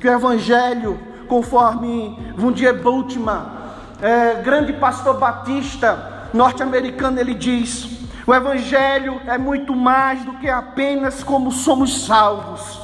que 0.00 0.08
o 0.08 0.12
Evangelho, 0.12 0.98
conforme 1.28 2.18
Vundier 2.36 2.82
Bultmann, 2.82 3.60
é, 4.02 4.42
grande 4.42 4.72
pastor 4.72 5.18
batista 5.18 6.28
norte-americano, 6.32 7.20
ele 7.20 7.34
diz: 7.34 7.99
o 8.26 8.34
Evangelho 8.34 9.20
é 9.26 9.38
muito 9.38 9.74
mais 9.74 10.24
do 10.24 10.34
que 10.34 10.48
apenas 10.48 11.22
como 11.22 11.50
somos 11.50 12.04
salvos, 12.04 12.80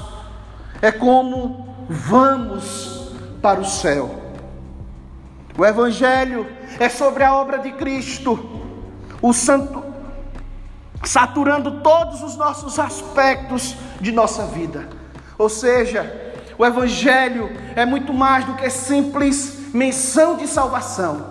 é 0.81 0.90
como 0.90 1.75
vamos 1.88 3.12
para 3.42 3.61
o 3.61 3.64
céu. 3.64 4.22
O 5.59 5.64
Evangelho 5.64 6.46
é 6.79 6.88
sobre 6.88 7.25
a 7.25 7.35
obra 7.35 7.59
de 7.59 7.72
Cristo, 7.72 8.38
o 9.22 9.33
Santo, 9.33 9.83
saturando 11.05 11.81
todos 11.81 12.22
os 12.22 12.37
nossos 12.37 12.79
aspectos 12.79 13.77
de 14.01 14.12
nossa 14.12 14.46
vida. 14.46 14.88
Ou 15.38 15.49
seja, 15.49 16.35
o 16.59 16.64
Evangelho 16.64 17.51
é 17.75 17.85
muito 17.85 18.12
mais 18.12 18.44
do 18.44 18.55
que 18.55 18.68
simples 18.68 19.72
menção 19.72 20.37
de 20.37 20.46
salvação, 20.46 21.27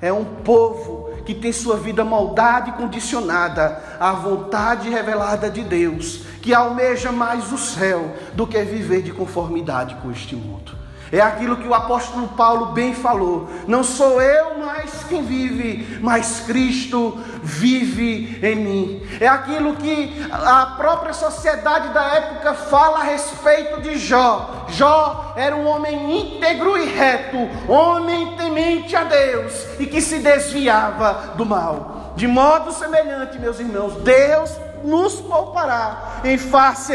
é 0.00 0.12
um 0.12 0.24
povo 0.24 0.93
que 1.24 1.34
tem 1.34 1.52
sua 1.52 1.76
vida 1.76 2.04
moldada 2.04 2.70
e 2.70 2.72
condicionada 2.72 3.82
à 3.98 4.12
vontade 4.12 4.88
revelada 4.88 5.50
de 5.50 5.62
Deus, 5.62 6.22
que 6.42 6.52
almeja 6.52 7.10
mais 7.10 7.50
o 7.52 7.58
céu 7.58 8.14
do 8.34 8.46
que 8.46 8.62
viver 8.62 9.02
de 9.02 9.12
conformidade 9.12 9.94
com 9.96 10.10
este 10.10 10.36
mundo. 10.36 10.83
É 11.14 11.20
aquilo 11.20 11.56
que 11.56 11.68
o 11.68 11.72
apóstolo 11.72 12.26
Paulo 12.26 12.72
bem 12.72 12.92
falou: 12.92 13.48
não 13.68 13.84
sou 13.84 14.20
eu 14.20 14.58
mais 14.58 15.04
quem 15.08 15.22
vive, 15.22 16.00
mas 16.02 16.40
Cristo 16.40 17.16
vive 17.40 18.40
em 18.42 18.56
mim. 18.56 19.02
É 19.20 19.28
aquilo 19.28 19.76
que 19.76 20.12
a 20.32 20.74
própria 20.76 21.12
sociedade 21.12 21.90
da 21.90 22.02
época 22.02 22.54
fala 22.54 22.98
a 22.98 23.04
respeito 23.04 23.80
de 23.80 23.96
Jó. 23.96 24.66
Jó 24.70 25.34
era 25.36 25.54
um 25.54 25.68
homem 25.68 26.34
íntegro 26.34 26.76
e 26.76 26.86
reto, 26.86 27.48
homem 27.68 28.34
temente 28.36 28.96
a 28.96 29.04
Deus 29.04 29.66
e 29.78 29.86
que 29.86 30.00
se 30.00 30.18
desviava 30.18 31.34
do 31.36 31.46
mal. 31.46 32.12
De 32.16 32.26
modo 32.26 32.72
semelhante, 32.72 33.38
meus 33.38 33.60
irmãos, 33.60 33.94
Deus 34.02 34.50
nos 34.82 35.20
poupará 35.20 36.20
em 36.24 36.36
face 36.36 36.92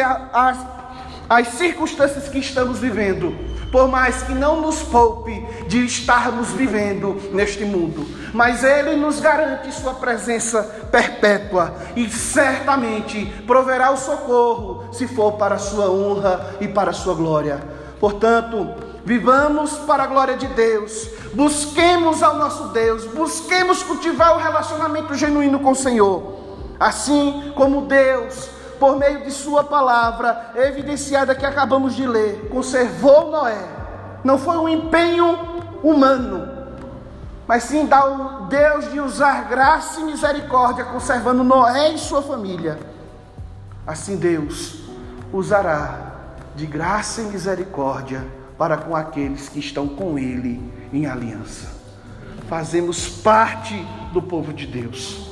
às 1.29 1.47
circunstâncias 1.47 2.27
que 2.27 2.39
estamos 2.39 2.79
vivendo 2.79 3.47
por 3.71 3.87
mais 3.87 4.23
que 4.23 4.33
não 4.33 4.61
nos 4.61 4.81
poupe 4.81 5.45
de 5.67 5.85
estarmos 5.85 6.49
vivendo 6.49 7.15
neste 7.31 7.63
mundo, 7.63 8.05
mas 8.33 8.63
Ele 8.63 8.95
nos 8.95 9.19
garante 9.19 9.71
Sua 9.71 9.93
presença 9.93 10.63
perpétua 10.91 11.73
e 11.95 12.09
certamente 12.09 13.25
proverá 13.45 13.91
o 13.91 13.97
socorro, 13.97 14.85
se 14.91 15.07
for 15.07 15.33
para 15.33 15.55
a 15.55 15.59
Sua 15.59 15.89
honra 15.89 16.55
e 16.59 16.67
para 16.67 16.91
a 16.91 16.93
Sua 16.93 17.13
glória. 17.13 17.61
Portanto, 17.99 18.73
vivamos 19.05 19.71
para 19.79 20.03
a 20.03 20.07
glória 20.07 20.37
de 20.37 20.47
Deus, 20.47 21.09
busquemos 21.33 22.23
ao 22.23 22.37
nosso 22.37 22.69
Deus, 22.69 23.05
busquemos 23.05 23.83
cultivar 23.83 24.35
o 24.35 24.39
relacionamento 24.39 25.13
genuíno 25.15 25.59
com 25.59 25.71
o 25.71 25.75
Senhor, 25.75 26.39
assim 26.79 27.51
como 27.55 27.81
Deus 27.81 28.58
por 28.79 28.97
meio 28.97 29.23
de 29.23 29.31
Sua 29.31 29.63
palavra, 29.63 30.51
evidenciada 30.55 31.35
que 31.35 31.45
acabamos 31.45 31.95
de 31.95 32.07
ler, 32.07 32.49
conservou 32.49 33.29
Noé. 33.29 33.67
Não 34.23 34.37
foi 34.37 34.57
um 34.57 34.69
empenho 34.69 35.37
humano, 35.83 36.47
mas 37.47 37.63
sim 37.63 37.85
da 37.85 38.47
Deus 38.49 38.91
de 38.91 38.99
usar 38.99 39.47
graça 39.47 39.99
e 39.99 40.03
misericórdia, 40.03 40.85
conservando 40.85 41.43
Noé 41.43 41.93
e 41.93 41.97
sua 41.97 42.21
família. 42.21 42.79
Assim 43.85 44.17
Deus 44.17 44.81
usará 45.31 46.11
de 46.55 46.65
graça 46.65 47.21
e 47.21 47.25
misericórdia 47.25 48.25
para 48.57 48.77
com 48.77 48.95
aqueles 48.95 49.47
que 49.47 49.59
estão 49.59 49.87
com 49.87 50.17
Ele 50.17 50.61
em 50.91 51.05
aliança. 51.05 51.67
Fazemos 52.47 53.07
parte 53.07 53.75
do 54.11 54.21
povo 54.21 54.51
de 54.51 54.65
Deus. 54.65 55.29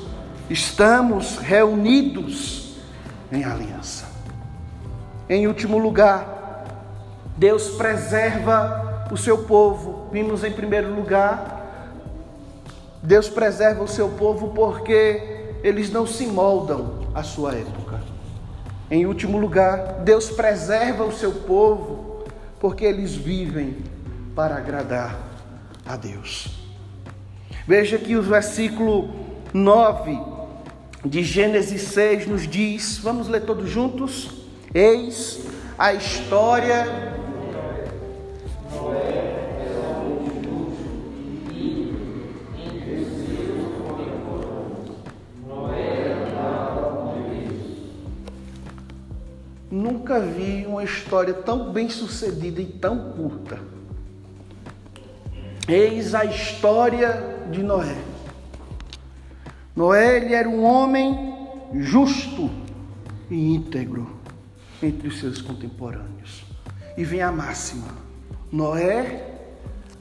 Estamos 0.50 1.38
reunidos 1.38 2.67
em 3.32 3.44
aliança. 3.44 4.06
Em 5.30 5.48
último 5.48 5.78
lugar, 5.78 6.64
Deus 7.38 7.70
preserva 7.70 9.08
o 9.12 9.18
seu 9.18 9.40
povo. 9.40 10.08
Vimos 10.12 10.44
em 10.44 10.52
primeiro 10.52 10.94
lugar, 10.94 11.58
Deus 13.04 13.30
preserva 13.30 13.84
o 13.84 13.88
seu 13.88 14.10
povo 14.10 14.50
porque 14.50 15.56
eles 15.64 15.92
não 15.92 16.08
se 16.08 16.26
moldam 16.26 17.08
à 17.14 17.24
sua 17.24 17.54
época. 17.56 18.00
Em 18.90 19.06
último 19.06 19.38
lugar, 19.38 20.02
Deus 20.04 20.30
preserva 20.30 21.04
o 21.04 21.12
seu 21.12 21.32
povo 21.32 22.24
porque 22.60 22.86
eles 22.86 23.14
vivem 23.14 23.78
para 24.34 24.56
agradar 24.56 25.16
a 25.86 25.96
Deus. 25.96 26.50
Veja 27.68 27.98
que 27.98 28.16
o 28.16 28.22
versículo 28.22 29.10
9 29.54 30.37
de 31.06 31.24
Gênesis 31.24 31.82
6 31.82 32.28
nos 32.28 32.48
diz, 32.48 32.98
vamos 32.98 33.28
ler 33.28 33.42
todos 33.42 33.70
juntos? 33.70 34.30
Eis 34.74 35.42
a 35.78 35.94
história 35.94 37.08
Nunca 49.70 50.20
vi 50.20 50.66
uma 50.66 50.84
história 50.84 51.34
tão 51.34 51.72
bem 51.72 51.90
sucedida 51.90 52.62
e 52.62 52.66
tão 52.66 53.12
curta. 53.12 53.60
Eis 55.68 56.16
a 56.16 56.24
história 56.24 57.46
de 57.52 57.62
Noé. 57.62 58.07
Noé 59.78 60.18
ele 60.18 60.34
era 60.34 60.50
um 60.50 60.64
homem 60.64 61.38
justo 61.72 62.50
e 63.30 63.54
íntegro 63.54 64.10
entre 64.82 65.08
os 65.08 65.20
seus 65.20 65.40
contemporâneos. 65.40 66.46
E 66.98 67.04
vem 67.04 67.22
a 67.22 67.32
máxima: 67.32 67.86
Noé 68.52 69.36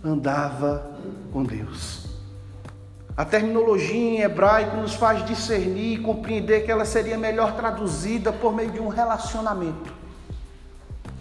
andava 0.03 0.99
com 1.31 1.45
Deus. 1.45 2.07
A 3.15 3.23
terminologia 3.23 3.95
em 3.95 4.21
hebraico 4.23 4.79
nos 4.79 4.95
faz 4.95 5.23
discernir 5.27 5.99
e 5.99 6.03
compreender 6.03 6.65
que 6.65 6.71
ela 6.71 6.87
seria 6.87 7.19
melhor 7.19 7.55
traduzida 7.55 8.33
por 8.33 8.55
meio 8.55 8.71
de 8.71 8.81
um 8.81 8.89
relacionamento. 8.89 9.93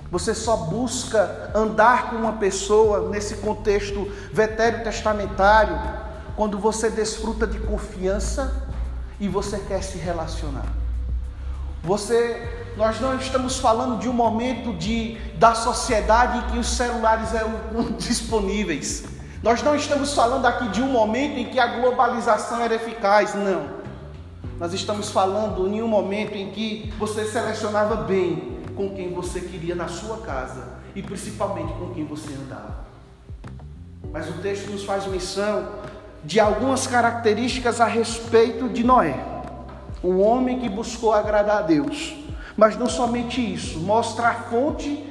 Você 0.09 0.33
só 0.33 0.55
busca 0.55 1.51
andar 1.53 2.09
com 2.09 2.15
uma 2.15 2.33
pessoa 2.33 3.09
nesse 3.09 3.35
contexto 3.35 4.09
vetério 4.31 4.81
testamentário 4.81 6.04
quando 6.35 6.59
você 6.59 6.89
desfruta 6.89 7.47
de 7.47 7.59
confiança 7.59 8.67
e 9.19 9.27
você 9.27 9.59
quer 9.59 9.81
se 9.81 9.97
relacionar. 9.97 10.65
Você, 11.83 12.65
nós 12.75 12.99
não 12.99 13.15
estamos 13.15 13.57
falando 13.57 13.99
de 13.99 14.09
um 14.09 14.13
momento 14.13 14.73
de, 14.73 15.17
da 15.37 15.53
sociedade 15.53 16.39
em 16.39 16.51
que 16.51 16.57
os 16.57 16.67
celulares 16.67 17.33
eram 17.33 17.53
disponíveis. 17.97 19.05
Nós 19.43 19.61
não 19.61 19.75
estamos 19.75 20.13
falando 20.13 20.45
aqui 20.47 20.67
de 20.69 20.81
um 20.81 20.87
momento 20.87 21.37
em 21.37 21.45
que 21.45 21.59
a 21.59 21.67
globalização 21.79 22.59
era 22.61 22.73
eficaz, 22.73 23.35
não. 23.35 23.75
Nós 24.59 24.73
estamos 24.73 25.11
falando 25.11 25.67
em 25.67 25.81
um 25.83 25.87
momento 25.87 26.35
em 26.35 26.49
que 26.49 26.91
você 26.97 27.25
selecionava 27.25 27.97
bem 27.97 28.59
com 28.75 28.89
quem 28.95 29.13
você 29.13 29.39
queria 29.39 29.75
na 29.75 29.87
sua 29.87 30.17
casa 30.17 30.75
e 30.95 31.01
principalmente 31.03 31.73
com 31.73 31.93
quem 31.93 32.05
você 32.05 32.33
andava. 32.33 32.85
Mas 34.11 34.29
o 34.29 34.33
texto 34.41 34.71
nos 34.71 34.83
faz 34.83 35.05
menção 35.05 35.67
de 36.25 36.39
algumas 36.39 36.87
características 36.87 37.79
a 37.79 37.85
respeito 37.85 38.67
de 38.67 38.83
Noé, 38.83 39.23
um 40.03 40.19
homem 40.19 40.59
que 40.59 40.67
buscou 40.67 41.13
agradar 41.13 41.59
a 41.59 41.61
Deus. 41.61 42.15
Mas 42.57 42.77
não 42.77 42.89
somente 42.89 43.41
isso, 43.41 43.79
mostra 43.79 44.29
a 44.29 44.33
fonte 44.33 45.07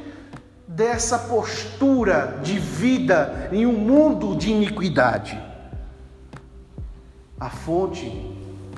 dessa 0.66 1.18
postura 1.18 2.40
de 2.42 2.58
vida 2.58 3.48
em 3.52 3.64
um 3.64 3.72
mundo 3.72 4.34
de 4.34 4.50
iniquidade. 4.50 5.40
A 7.38 7.48
fonte 7.48 8.10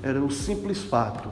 era 0.02 0.20
o 0.20 0.30
simples 0.30 0.82
fato 0.82 1.30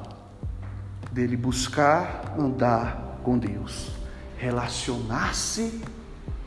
dele 1.13 1.37
buscar 1.37 2.35
andar 2.39 3.19
com 3.23 3.37
Deus, 3.37 3.91
relacionar-se 4.39 5.83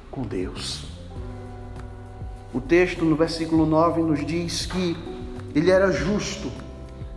com 0.10 0.24
Deus. 0.24 0.97
O 2.54 2.62
texto 2.62 3.04
no 3.04 3.16
versículo 3.16 3.66
9 3.66 4.02
nos 4.02 4.26
diz 4.26 4.66
que 4.66 4.96
ele 5.54 5.70
era 5.70 5.92
justo 5.92 6.52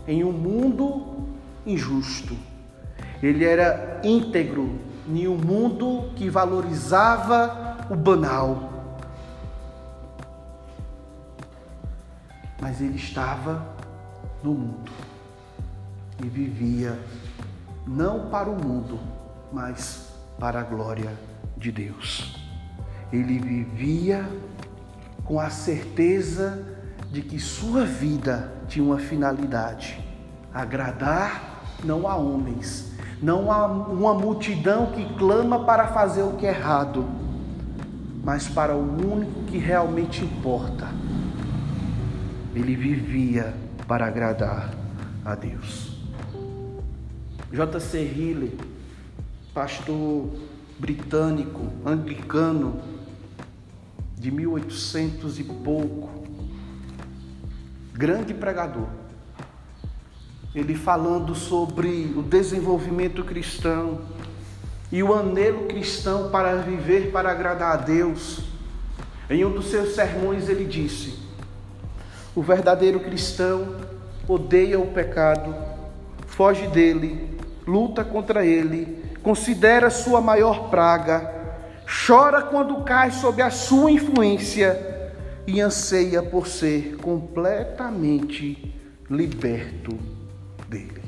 em 0.07 0.25
um 0.25 0.33
mundo 0.33 1.29
injusto. 1.67 2.37
Ele 3.23 3.45
era 3.45 4.01
íntegro 4.03 4.79
em 5.09 5.29
um 5.29 5.37
mundo 5.37 6.11
que 6.17 6.29
valorizava 6.29 7.87
o 7.91 7.97
banal. 7.97 8.71
Mas 12.61 12.81
ele 12.81 12.97
estava 12.97 13.67
no 14.43 14.53
mundo 14.53 14.91
e 16.23 16.29
vivia 16.29 16.99
não 17.87 18.29
para 18.29 18.49
o 18.49 18.55
mundo, 18.55 18.99
mas 19.53 20.13
para 20.39 20.61
a 20.61 20.63
glória 20.63 21.13
de 21.57 21.73
Deus. 21.73 22.37
Ele 23.13 23.39
vivia 23.39 24.29
com 25.31 25.39
a 25.39 25.49
certeza 25.49 26.61
de 27.13 27.23
que 27.23 27.39
sua 27.39 27.85
vida 27.85 28.53
tinha 28.67 28.85
uma 28.85 28.99
finalidade: 28.99 30.05
agradar 30.53 31.63
não 31.85 32.09
a 32.09 32.17
homens, 32.17 32.91
não 33.23 33.53
a 33.53 33.65
uma 33.69 34.13
multidão 34.13 34.87
que 34.87 35.05
clama 35.17 35.65
para 35.65 35.87
fazer 35.87 36.25
o 36.25 36.33
que 36.33 36.47
é 36.47 36.49
errado, 36.49 37.09
mas 38.25 38.49
para 38.49 38.75
o 38.75 38.81
único 38.81 39.45
que 39.45 39.57
realmente 39.57 40.25
importa. 40.25 40.89
Ele 42.53 42.75
vivia 42.75 43.55
para 43.87 44.07
agradar 44.07 44.75
a 45.25 45.37
Deus. 45.37 45.97
J.C. 47.53 48.03
Hiller, 48.03 48.55
pastor 49.55 50.29
britânico, 50.77 51.69
anglicano, 51.87 52.81
de 54.21 54.31
1800 54.31 55.41
e 55.41 55.45
pouco, 55.45 56.11
grande 57.95 58.35
pregador. 58.35 58.87
Ele 60.55 60.75
falando 60.75 61.35
sobre 61.35 62.13
o 62.15 62.21
desenvolvimento 62.21 63.25
cristão 63.25 64.03
e 64.93 65.03
o 65.03 65.15
anelo 65.15 65.67
cristão 65.67 66.29
para 66.29 66.57
viver 66.57 67.11
para 67.11 67.31
agradar 67.31 67.73
a 67.73 67.77
Deus. 67.77 68.43
Em 69.31 69.43
um 69.43 69.51
dos 69.51 69.71
seus 69.71 69.95
sermões 69.95 70.51
ele 70.51 70.67
disse: 70.67 71.19
O 72.35 72.43
verdadeiro 72.43 73.01
cristão 73.01 73.77
odeia 74.29 74.79
o 74.79 74.89
pecado, 74.89 75.55
foge 76.27 76.67
dele, 76.67 77.39
luta 77.67 78.05
contra 78.05 78.45
ele, 78.45 79.03
considera 79.23 79.89
sua 79.89 80.21
maior 80.21 80.69
praga, 80.69 81.40
chora 81.91 82.43
quando 82.43 82.85
cai 82.85 83.11
sob 83.11 83.43
a 83.43 83.51
sua 83.51 83.91
influência 83.91 85.13
e 85.47 85.61
anseia 85.61 86.23
por 86.23 86.47
ser 86.47 86.97
completamente 86.99 88.73
liberto 89.09 89.99
dele. 90.69 91.03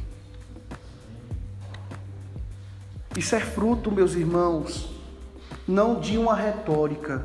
Isso 3.16 3.36
é 3.36 3.40
fruto, 3.40 3.92
meus 3.92 4.14
irmãos, 4.14 4.90
não 5.68 6.00
de 6.00 6.18
uma 6.18 6.34
retórica. 6.34 7.24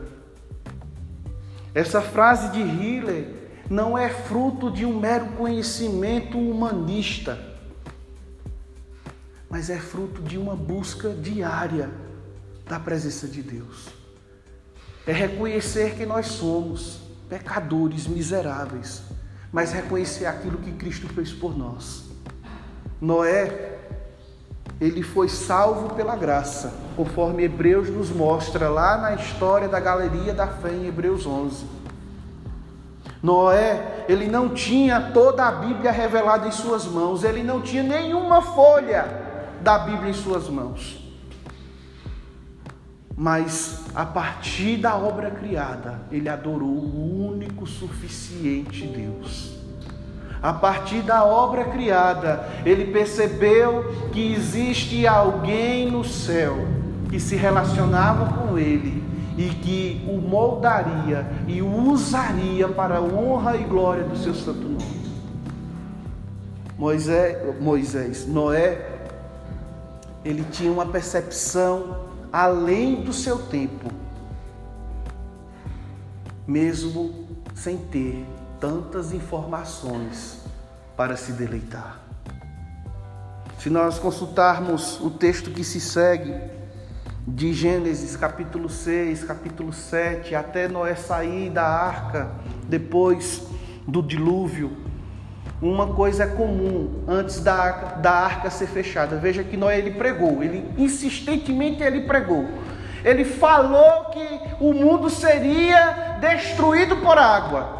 Essa 1.73 2.01
frase 2.01 2.51
de 2.51 2.61
Hiller 2.61 3.33
não 3.69 3.97
é 3.97 4.09
fruto 4.09 4.69
de 4.69 4.85
um 4.85 4.99
mero 4.99 5.25
conhecimento 5.37 6.37
humanista, 6.37 7.39
mas 9.49 9.69
é 9.69 9.79
fruto 9.79 10.21
de 10.21 10.37
uma 10.37 10.55
busca 10.55 11.09
diária 11.09 11.89
da 12.67 12.79
presença 12.79 13.27
de 13.27 13.41
Deus. 13.41 13.89
É 15.05 15.11
reconhecer 15.11 15.95
que 15.95 16.05
nós 16.05 16.27
somos 16.27 16.99
pecadores 17.29 18.07
miseráveis, 18.07 19.03
mas 19.51 19.71
reconhecer 19.71 20.25
aquilo 20.25 20.57
que 20.57 20.71
Cristo 20.73 21.07
fez 21.07 21.31
por 21.31 21.57
nós. 21.57 22.03
Noé, 22.99 23.77
ele 24.79 25.01
foi 25.01 25.29
salvo 25.29 25.95
pela 25.95 26.15
graça, 26.15 26.73
conforme 26.95 27.43
Hebreus 27.43 27.89
nos 27.89 28.09
mostra 28.09 28.69
lá 28.69 28.97
na 28.97 29.15
história 29.15 29.67
da 29.67 29.79
galeria 29.79 30.33
da 30.33 30.47
fé 30.47 30.71
em 30.71 30.87
Hebreus 30.87 31.25
11. 31.25 31.65
Noé, 33.23 34.05
ele 34.07 34.27
não 34.27 34.49
tinha 34.49 35.11
toda 35.11 35.47
a 35.47 35.51
Bíblia 35.51 35.91
revelada 35.91 36.47
em 36.47 36.51
suas 36.51 36.85
mãos, 36.85 37.23
ele 37.23 37.43
não 37.43 37.61
tinha 37.61 37.81
nenhuma 37.81 38.41
folha 38.41 39.05
da 39.61 39.79
Bíblia 39.79 40.11
em 40.11 40.13
suas 40.13 40.49
mãos. 40.49 41.06
Mas 43.19 43.85
a 43.95 44.05
partir 44.05 44.77
da 44.77 44.95
obra 44.95 45.31
criada, 45.31 46.01
ele 46.11 46.29
adorou 46.29 46.69
o 46.69 47.27
único 47.31 47.65
suficiente 47.65 48.85
Deus. 48.85 49.57
A 50.39 50.53
partir 50.53 51.01
da 51.01 51.25
obra 51.25 51.65
criada, 51.65 52.47
ele 52.63 52.91
percebeu 52.93 54.09
que 54.13 54.33
existe 54.33 55.07
alguém 55.07 55.89
no 55.89 56.03
céu 56.03 56.57
que 57.09 57.19
se 57.19 57.35
relacionava 57.35 58.37
com 58.37 58.55
ele 58.55 59.03
e 59.35 59.49
que 59.49 60.05
o 60.07 60.17
moldaria 60.17 61.25
e 61.47 61.59
o 61.59 61.89
usaria 61.89 62.67
para 62.67 62.97
a 62.97 63.01
honra 63.01 63.57
e 63.57 63.63
glória 63.63 64.03
do 64.03 64.15
seu 64.15 64.35
santo 64.35 64.61
nome. 64.61 65.07
Moisés, 66.77 67.59
Moisés, 67.59 68.27
Noé, 68.27 68.79
ele 70.23 70.45
tinha 70.51 70.71
uma 70.71 70.85
percepção 70.85 72.06
além 72.31 73.01
do 73.01 73.13
seu 73.13 73.39
tempo, 73.47 73.89
mesmo 76.47 77.27
sem 77.55 77.77
ter 77.77 78.25
tantas 78.59 79.13
informações 79.13 80.41
para 80.95 81.15
se 81.15 81.31
deleitar. 81.31 81.99
Se 83.59 83.69
nós 83.69 83.99
consultarmos 83.99 84.99
o 85.01 85.09
texto 85.09 85.51
que 85.51 85.63
se 85.63 85.79
segue, 85.79 86.33
de 87.27 87.53
Gênesis 87.53 88.15
capítulo 88.15 88.69
6, 88.69 89.25
capítulo 89.25 89.73
7, 89.73 90.33
até 90.33 90.69
Noé 90.69 90.95
sair 90.95 91.49
da 91.49 91.67
arca 91.67 92.31
depois 92.69 93.43
do 93.85 94.01
dilúvio. 94.01 94.86
Uma 95.61 95.87
coisa 95.87 96.23
é 96.23 96.27
comum 96.27 97.03
antes 97.07 97.39
da 97.39 97.53
arca, 97.55 97.95
da 97.97 98.11
arca 98.11 98.49
ser 98.49 98.67
fechada. 98.67 99.15
Veja 99.15 99.43
que 99.43 99.57
Noé 99.57 99.79
ele 99.79 99.91
pregou, 99.91 100.43
ele 100.43 100.71
insistentemente 100.77 101.81
ele 101.81 102.01
pregou. 102.01 102.45
Ele 103.03 103.25
falou 103.25 104.05
que 104.11 104.41
o 104.59 104.71
mundo 104.73 105.09
seria 105.09 106.17
destruído 106.19 106.97
por 106.97 107.17
água. 107.17 107.75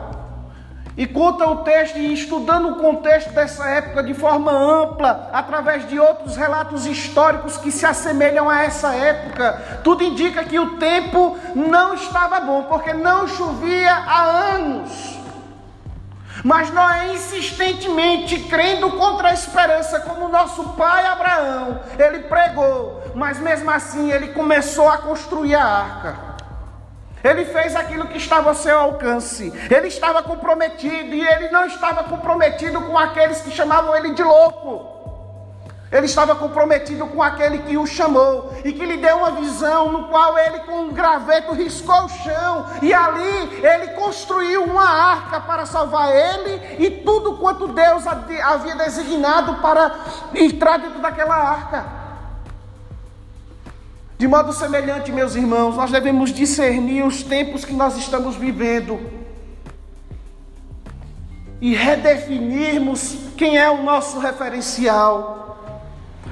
E 0.97 1.05
conta 1.05 1.47
o 1.47 1.57
texto, 1.57 1.99
e 1.99 2.11
estudando 2.11 2.69
o 2.69 2.75
contexto 2.77 3.31
dessa 3.31 3.69
época 3.69 4.01
de 4.01 4.15
forma 4.15 4.51
ampla, 4.51 5.29
através 5.31 5.87
de 5.87 5.99
outros 5.99 6.35
relatos 6.35 6.87
históricos 6.87 7.55
que 7.57 7.71
se 7.71 7.85
assemelham 7.85 8.49
a 8.49 8.63
essa 8.63 8.95
época, 8.95 9.81
tudo 9.83 10.03
indica 10.03 10.43
que 10.43 10.57
o 10.57 10.77
tempo 10.77 11.37
não 11.53 11.93
estava 11.93 12.39
bom, 12.39 12.63
porque 12.63 12.93
não 12.93 13.27
chovia 13.27 13.93
há 13.93 14.23
anos. 14.55 15.16
Mas 16.43 16.71
Noé 16.71 17.13
insistentemente, 17.13 18.41
crendo 18.41 18.91
contra 18.91 19.29
a 19.29 19.33
esperança, 19.33 19.99
como 20.01 20.27
nosso 20.27 20.63
pai 20.73 21.05
Abraão, 21.05 21.81
ele 21.97 22.19
pregou, 22.19 23.01
mas 23.15 23.39
mesmo 23.39 23.69
assim 23.71 24.11
ele 24.11 24.29
começou 24.29 24.87
a 24.89 24.97
construir 24.97 25.55
a 25.55 25.63
arca. 25.63 26.27
Ele 27.23 27.45
fez 27.45 27.75
aquilo 27.75 28.07
que 28.07 28.17
estava 28.17 28.49
ao 28.49 28.55
seu 28.55 28.79
alcance. 28.79 29.51
Ele 29.69 29.87
estava 29.87 30.21
comprometido 30.21 31.15
e 31.15 31.27
ele 31.27 31.49
não 31.49 31.65
estava 31.65 32.03
comprometido 32.03 32.79
com 32.81 32.97
aqueles 32.97 33.41
que 33.41 33.51
chamavam 33.51 33.95
ele 33.95 34.13
de 34.13 34.23
louco. 34.23 34.96
Ele 35.89 36.05
estava 36.05 36.35
comprometido 36.35 37.07
com 37.07 37.23
aquele 37.23 37.59
que 37.59 37.77
o 37.77 37.87
chamou 37.87 38.53
e 38.65 38.73
que 38.73 38.85
lhe 38.85 38.97
deu 38.97 39.17
uma 39.17 39.31
visão 39.31 39.91
no 39.91 40.09
qual 40.09 40.37
ele 40.37 40.59
com 40.59 40.81
um 40.81 40.91
graveto 40.91 41.53
riscou 41.53 42.03
o 42.03 42.09
chão 42.09 42.65
e 42.81 42.93
ali 42.93 43.63
ele 43.65 43.93
construiu 43.93 44.65
uma 44.65 44.83
arca 44.83 45.39
para 45.39 45.65
salvar 45.65 46.13
ele 46.13 46.85
e 46.85 46.91
tudo 46.91 47.37
quanto 47.37 47.69
Deus 47.69 48.05
havia 48.05 48.75
designado 48.75 49.55
para 49.61 49.95
entrar 50.35 50.77
dentro 50.77 50.99
daquela 50.99 51.35
arca. 51.35 51.85
De 54.17 54.27
modo 54.27 54.51
semelhante, 54.51 55.11
meus 55.11 55.35
irmãos, 55.35 55.77
nós 55.77 55.91
devemos 55.91 56.33
discernir 56.33 57.03
os 57.03 57.23
tempos 57.23 57.63
que 57.63 57.73
nós 57.73 57.95
estamos 57.95 58.35
vivendo 58.35 58.99
e 61.61 61.75
redefinirmos 61.75 63.15
quem 63.37 63.57
é 63.57 63.69
o 63.69 63.83
nosso 63.83 64.19
referencial. 64.19 65.46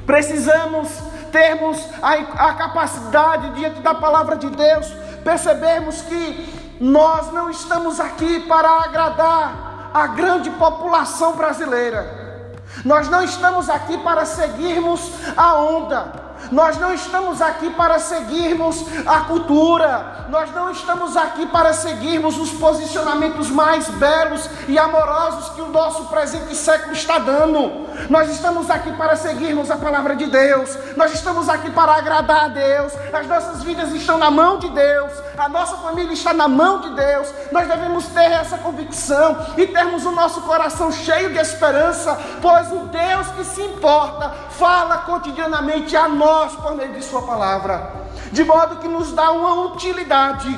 Precisamos 0.05 0.89
termos 1.31 1.77
a, 2.01 2.13
a 2.49 2.53
capacidade, 2.53 3.49
diante 3.51 3.81
da 3.81 3.93
palavra 3.93 4.35
de 4.35 4.49
Deus, 4.49 4.87
percebermos 5.23 6.01
que 6.01 6.77
nós 6.79 7.31
não 7.33 7.49
estamos 7.49 7.99
aqui 7.99 8.41
para 8.41 8.69
agradar 8.69 9.89
a 9.93 10.07
grande 10.07 10.49
população 10.51 11.33
brasileira. 11.33 12.63
Nós 12.83 13.09
não 13.09 13.23
estamos 13.23 13.69
aqui 13.69 13.97
para 13.99 14.25
seguirmos 14.25 15.11
a 15.35 15.55
onda. 15.55 16.25
Nós 16.51 16.77
não 16.77 16.93
estamos 16.93 17.41
aqui 17.41 17.69
para 17.71 17.97
seguirmos 17.97 18.85
a 19.05 19.21
cultura, 19.21 20.27
nós 20.29 20.53
não 20.53 20.69
estamos 20.69 21.17
aqui 21.17 21.45
para 21.47 21.73
seguirmos 21.73 22.37
os 22.37 22.51
posicionamentos 22.51 23.49
mais 23.49 23.87
belos 23.89 24.47
e 24.67 24.77
amorosos 24.77 25.49
que 25.55 25.61
o 25.61 25.69
nosso 25.69 26.05
presente 26.05 26.55
século 26.55 26.93
está 26.93 27.17
dando. 27.17 27.84
Nós 28.09 28.29
estamos 28.29 28.69
aqui 28.69 28.91
para 28.93 29.15
seguirmos 29.15 29.71
a 29.71 29.77
palavra 29.77 30.15
de 30.15 30.25
Deus. 30.25 30.77
Nós 30.95 31.13
estamos 31.13 31.49
aqui 31.49 31.69
para 31.71 31.93
agradar 31.93 32.45
a 32.45 32.47
Deus. 32.47 32.93
As 33.13 33.27
nossas 33.27 33.63
vidas 33.63 33.91
estão 33.91 34.17
na 34.17 34.29
mão 34.29 34.59
de 34.59 34.69
Deus. 34.69 35.11
A 35.37 35.49
nossa 35.49 35.77
família 35.77 36.13
está 36.13 36.33
na 36.33 36.47
mão 36.47 36.81
de 36.81 36.95
Deus. 36.95 37.33
Nós 37.51 37.67
devemos 37.67 38.05
ter 38.07 38.31
essa 38.31 38.57
convicção 38.57 39.37
e 39.57 39.67
termos 39.67 40.05
o 40.05 40.11
nosso 40.11 40.41
coração 40.41 40.91
cheio 40.91 41.31
de 41.31 41.39
esperança, 41.39 42.17
pois 42.41 42.71
o 42.71 42.85
Deus 42.85 43.27
que 43.35 43.43
se 43.43 43.61
importa 43.61 44.29
fala 44.51 44.99
cotidianamente 44.99 45.95
a 45.95 46.07
nós 46.07 46.55
por 46.55 46.75
meio 46.75 46.93
de 46.93 47.03
Sua 47.03 47.21
palavra, 47.21 47.91
de 48.31 48.43
modo 48.43 48.77
que 48.77 48.87
nos 48.87 49.11
dá 49.11 49.31
uma 49.31 49.65
utilidade 49.65 50.49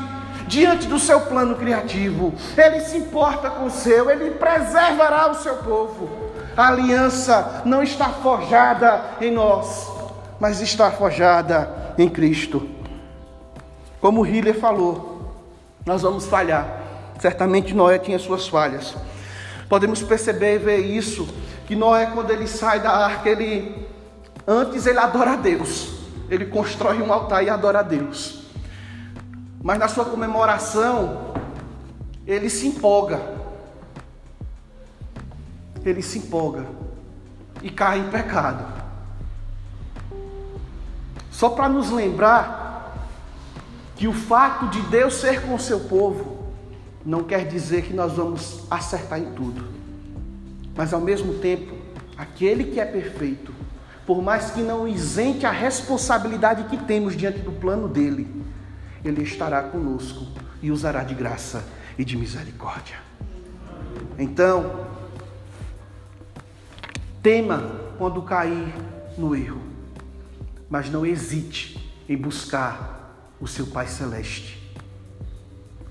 diante 0.48 0.88
do 0.88 0.98
seu 0.98 1.22
plano 1.22 1.56
criativo. 1.56 2.34
Ele 2.58 2.80
se 2.82 2.98
importa 2.98 3.50
com 3.50 3.66
o 3.66 3.72
seu, 3.72 4.10
ele 4.10 4.32
preservará 4.32 5.30
o 5.30 5.36
seu 5.36 5.58
povo. 5.58 6.27
A 6.58 6.70
aliança 6.70 7.62
não 7.66 7.84
está 7.84 8.10
forjada 8.10 9.12
em 9.22 9.30
nós, 9.30 9.88
mas 10.40 10.60
está 10.60 10.90
forjada 10.90 11.94
em 12.00 12.10
Cristo. 12.10 12.68
Como 14.02 14.26
Hiller 14.26 14.60
falou, 14.60 15.36
nós 15.86 16.02
vamos 16.02 16.26
falhar. 16.26 16.82
Certamente 17.20 17.76
Noé 17.76 18.00
tinha 18.00 18.18
suas 18.18 18.48
falhas. 18.48 18.96
Podemos 19.70 20.02
perceber 20.02 20.56
e 20.56 20.58
ver 20.58 20.78
isso, 20.80 21.28
que 21.68 21.76
Noé, 21.76 22.08
quando 22.08 22.32
ele 22.32 22.48
sai 22.48 22.80
da 22.80 22.90
arca, 22.90 23.30
ele 23.30 23.88
antes 24.48 24.88
ele 24.88 24.98
adora 24.98 25.34
a 25.34 25.36
Deus. 25.36 25.96
Ele 26.28 26.48
constrói 26.48 27.00
um 27.04 27.14
altar 27.14 27.44
e 27.44 27.52
adora 27.52 27.80
a 27.80 27.84
Deus. 27.84 28.42
Mas 29.62 29.78
na 29.78 29.88
sua 29.88 30.06
comemoração, 30.06 31.34
ele 32.26 32.50
se 32.50 32.66
empolga. 32.66 33.37
Ele 35.90 36.02
se 36.02 36.20
empolga 36.20 36.66
e 37.62 37.70
cai 37.70 38.00
em 38.00 38.10
pecado. 38.10 38.66
Só 41.32 41.50
para 41.50 41.70
nos 41.70 41.92
lembrar 41.92 42.98
que 43.96 44.08
o 44.08 44.14
fato 44.14 44.68
de 44.68 44.82
Deus 44.82 45.16
ser 45.16 45.42
com 45.42 45.56
o 45.56 45.60
seu 45.60 45.82
povo 45.82 46.48
não 47.06 47.24
quer 47.24 47.48
dizer 47.48 47.84
que 47.84 47.94
nós 47.94 48.14
vamos 48.14 48.66
acertar 48.70 49.20
em 49.20 49.32
tudo. 49.32 49.66
Mas 50.76 50.94
ao 50.94 51.00
mesmo 51.00 51.36
tempo, 51.36 51.74
aquele 52.18 52.66
que 52.66 52.80
é 52.80 52.86
perfeito, 52.86 53.54
por 54.06 54.22
mais 54.22 54.52
que 54.52 54.62
não 54.62 54.88
isente 54.88 55.46
a 55.46 55.52
responsabilidade 55.52 56.66
que 56.66 56.78
temos 56.78 57.16
diante 57.16 57.40
do 57.40 57.52
plano 57.52 57.88
dele, 57.88 58.44
ele 59.04 59.24
estará 59.24 59.64
conosco 59.64 60.28
e 60.62 60.70
usará 60.72 61.04
de 61.04 61.16
graça 61.16 61.64
e 61.98 62.04
de 62.04 62.18
misericórdia. 62.18 62.98
Então, 64.20 64.88
tema 67.28 67.62
quando 67.98 68.22
cair 68.22 68.74
no 69.18 69.36
erro, 69.36 69.60
mas 70.70 70.90
não 70.90 71.06
hesite 71.06 71.94
em 72.08 72.16
buscar 72.16 73.36
o 73.42 73.46
seu 73.46 73.68
Pai 73.68 73.86
Celeste. 73.86 74.74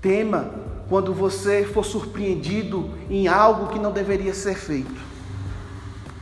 Tema 0.01 0.49
quando 0.89 1.13
você 1.13 1.63
for 1.63 1.85
surpreendido 1.85 2.89
em 3.07 3.27
algo 3.27 3.67
que 3.67 3.77
não 3.77 3.91
deveria 3.91 4.33
ser 4.33 4.55
feito. 4.55 4.99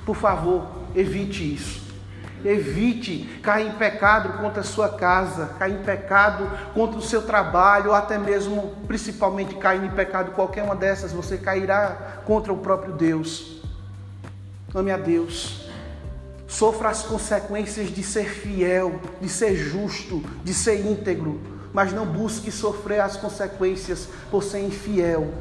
Por 0.05 0.17
favor, 0.17 0.67
evite 0.93 1.53
isso. 1.53 1.85
Evite 2.43 3.39
cair 3.41 3.69
em 3.69 3.77
pecado 3.77 4.37
contra 4.39 4.59
a 4.59 4.65
sua 4.65 4.89
casa, 4.89 5.51
cair 5.57 5.75
em 5.75 5.83
pecado 5.83 6.45
contra 6.73 6.99
o 6.99 7.01
seu 7.01 7.21
trabalho, 7.21 7.91
ou 7.91 7.95
até 7.95 8.17
mesmo, 8.17 8.75
principalmente, 8.85 9.55
cair 9.55 9.81
em 9.81 9.91
pecado 9.91 10.31
qualquer 10.31 10.63
uma 10.63 10.75
dessas, 10.75 11.13
você 11.13 11.37
cairá 11.37 12.21
contra 12.25 12.51
o 12.51 12.57
próprio 12.57 12.91
Deus. 12.91 13.54
Ame 14.75 14.91
a 14.91 14.97
Deus. 14.97 15.69
Sofra 16.47 16.89
as 16.89 17.01
consequências 17.01 17.89
de 17.89 18.03
ser 18.03 18.29
fiel, 18.29 18.99
de 19.21 19.29
ser 19.29 19.55
justo, 19.55 20.21
de 20.43 20.53
ser 20.53 20.85
íntegro, 20.85 21.39
mas 21.73 21.93
não 21.93 22.05
busque 22.05 22.51
sofrer 22.51 22.99
as 22.99 23.15
consequências 23.15 24.09
por 24.29 24.43
ser 24.43 24.59
infiel, 24.59 25.33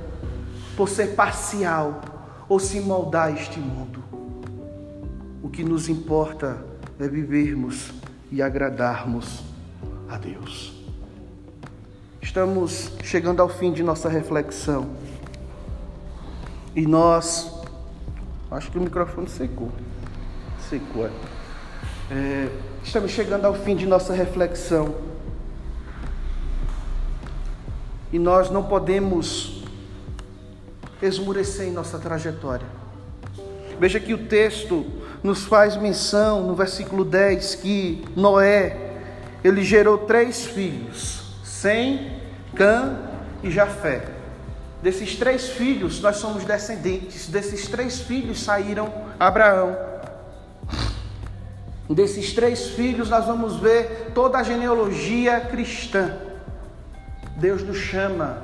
por 0.77 0.89
ser 0.89 1.15
parcial 1.15 2.01
ou 2.49 2.61
se 2.61 2.81
moldar 2.81 3.29
a 3.29 3.31
este 3.33 3.59
mundo. 3.59 4.03
O 5.43 5.49
que 5.49 5.65
nos 5.65 5.89
importa 5.89 6.65
é 6.99 7.09
vivermos 7.09 7.93
e 8.31 8.41
agradarmos 8.41 9.43
a 10.09 10.17
Deus. 10.17 10.73
Estamos 12.23 12.93
chegando 13.03 13.43
ao 13.43 13.49
fim 13.49 13.73
de 13.73 13.83
nossa 13.83 14.09
reflexão. 14.09 14.91
E 16.75 16.87
nós. 16.87 17.54
Acho 18.55 18.71
que 18.71 18.79
o 18.79 18.81
microfone 18.81 19.29
secou. 19.29 19.69
Secou, 20.71 21.07
é. 21.07 21.11
é 22.13 22.49
estamos 22.85 23.11
chegando 23.11 23.47
ao 23.47 23.55
fim 23.55 23.75
de 23.75 23.85
nossa 23.85 24.15
reflexão. 24.15 24.95
E 28.13 28.19
nós 28.19 28.51
não 28.51 28.63
podemos 28.63 29.65
esmurecer 31.03 31.67
em 31.67 31.73
nossa 31.73 31.99
trajetória. 31.99 32.67
Veja 33.81 33.99
que 33.99 34.15
o 34.15 34.29
texto 34.29 34.87
nos 35.21 35.45
faz 35.45 35.77
menção 35.77 36.47
no 36.47 36.55
versículo 36.55 37.05
10 37.05 37.57
que 37.57 38.05
Noé, 38.15 38.93
ele 39.43 39.65
gerou 39.65 39.99
três 39.99 40.47
filhos, 40.47 41.25
Sem, 41.43 42.21
Cã 42.55 43.01
e 43.43 43.51
Jafé. 43.51 44.14
Desses 44.85 45.17
três 45.17 45.49
filhos, 45.49 45.99
nós 46.03 46.17
somos 46.17 46.45
descendentes. 46.45 47.27
Desses 47.27 47.67
três 47.67 48.01
filhos 48.01 48.43
saíram 48.43 48.93
Abraão. 49.19 49.75
Desses 51.89 52.35
três 52.35 52.69
filhos, 52.69 53.09
nós 53.09 53.25
vamos 53.25 53.57
ver 53.57 54.11
toda 54.15 54.37
a 54.37 54.43
genealogia 54.43 55.41
cristã. 55.41 56.15
Deus 57.39 57.63
nos 57.63 57.79
chama 57.79 58.43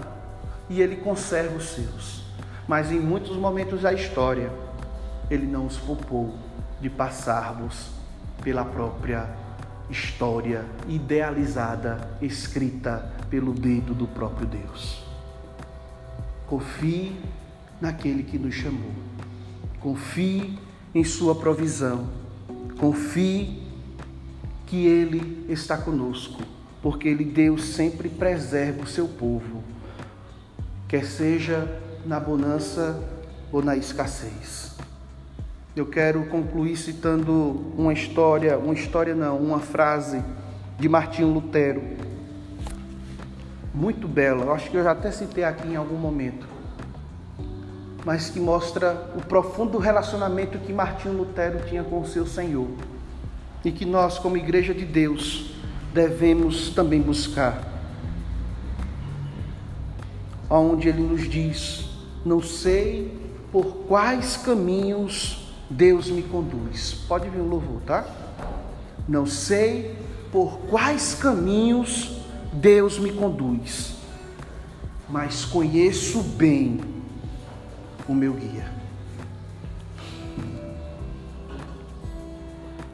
e 0.71 0.81
Ele 0.81 0.97
conserva 0.97 1.59
os 1.59 1.75
seus. 1.75 2.25
Mas 2.67 2.91
em 2.91 2.99
muitos 2.99 3.37
momentos 3.37 3.83
da 3.83 3.93
história, 3.93 4.51
Ele 5.31 5.47
não 5.47 5.67
os 5.67 5.77
poupou 5.77 6.35
de 6.81 6.89
passarmos 6.89 7.91
pela 8.43 8.65
própria 8.65 9.29
história 9.91 10.65
idealizada, 10.89 11.99
escrita 12.23 13.13
pelo 13.29 13.53
dedo 13.53 13.93
do 13.93 14.07
próprio 14.09 14.47
Deus. 14.47 15.10
Confie 16.51 17.13
naquele 17.81 18.25
que 18.25 18.37
nos 18.37 18.57
chamou. 18.57 18.91
Confie 19.79 20.59
em 20.93 21.05
Sua 21.05 21.33
provisão. 21.33 22.09
Confie 22.77 23.63
que 24.67 24.85
Ele 24.85 25.47
está 25.49 25.79
conosco, 25.79 26.43
porque 26.83 27.07
Ele, 27.07 27.25
Deus, 27.25 27.63
sempre 27.67 28.09
preserva 28.09 28.83
o 28.83 28.87
seu 28.87 29.07
povo, 29.07 29.63
quer 30.89 31.05
seja 31.05 31.81
na 32.05 32.19
bonança 32.19 33.01
ou 33.53 33.63
na 33.63 33.77
escassez. 33.77 34.75
Eu 35.77 35.87
quero 35.87 36.25
concluir 36.27 36.77
citando 36.77 37.73
uma 37.79 37.93
história, 37.93 38.59
uma 38.59 38.75
história 38.75 39.15
não, 39.15 39.39
uma 39.39 39.61
frase 39.61 40.21
de 40.81 40.89
Martinho 40.89 41.29
Lutero. 41.33 42.10
Muito 43.81 44.07
bela, 44.07 44.45
eu 44.45 44.53
acho 44.53 44.71
que 44.71 44.77
eu 44.77 44.85
já 44.85 44.91
até 44.91 45.11
citei 45.11 45.43
aqui 45.43 45.69
em 45.69 45.77
algum 45.77 45.97
momento. 45.97 46.47
Mas 48.05 48.29
que 48.29 48.39
mostra 48.39 49.11
o 49.17 49.23
profundo 49.23 49.79
relacionamento 49.79 50.59
que 50.59 50.71
Martinho 50.71 51.17
Lutero 51.17 51.65
tinha 51.67 51.83
com 51.83 51.99
o 51.99 52.07
seu 52.07 52.27
Senhor. 52.27 52.69
E 53.65 53.73
que 53.73 53.87
nós, 53.87 54.19
como 54.19 54.37
igreja 54.37 54.75
de 54.75 54.85
Deus, 54.85 55.55
devemos 55.95 56.69
também 56.75 57.01
buscar. 57.01 57.59
Onde 60.51 60.91
ele 60.91 61.01
nos 61.01 61.27
diz: 61.27 61.89
Não 62.23 62.43
sei 62.43 63.19
por 63.51 63.87
quais 63.89 64.37
caminhos 64.37 65.55
Deus 65.71 66.11
me 66.11 66.23
conduz. 66.23 66.93
Pode 67.09 67.31
vir 67.31 67.41
o 67.41 67.49
louvor, 67.49 67.81
tá? 67.87 68.05
Não 69.09 69.25
sei 69.25 69.97
por 70.31 70.59
quais 70.69 71.15
caminhos 71.15 72.20
Deus 72.53 72.99
me 72.99 73.13
conduz, 73.13 73.95
mas 75.09 75.45
conheço 75.45 76.23
bem 76.23 76.81
o 78.09 78.15
meu 78.15 78.33
guia. 78.33 78.71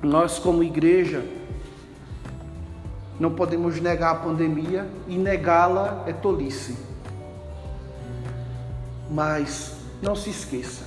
Nós, 0.03 0.39
como 0.39 0.63
igreja, 0.63 1.25
não 3.19 3.35
podemos 3.35 3.81
negar 3.81 4.11
a 4.11 4.15
pandemia 4.17 4.89
e 5.09 5.17
negá-la 5.17 6.05
é 6.07 6.13
tolice. 6.13 6.77
Mas 9.11 9.77
não 10.03 10.15
se 10.15 10.31
esqueça, 10.31 10.85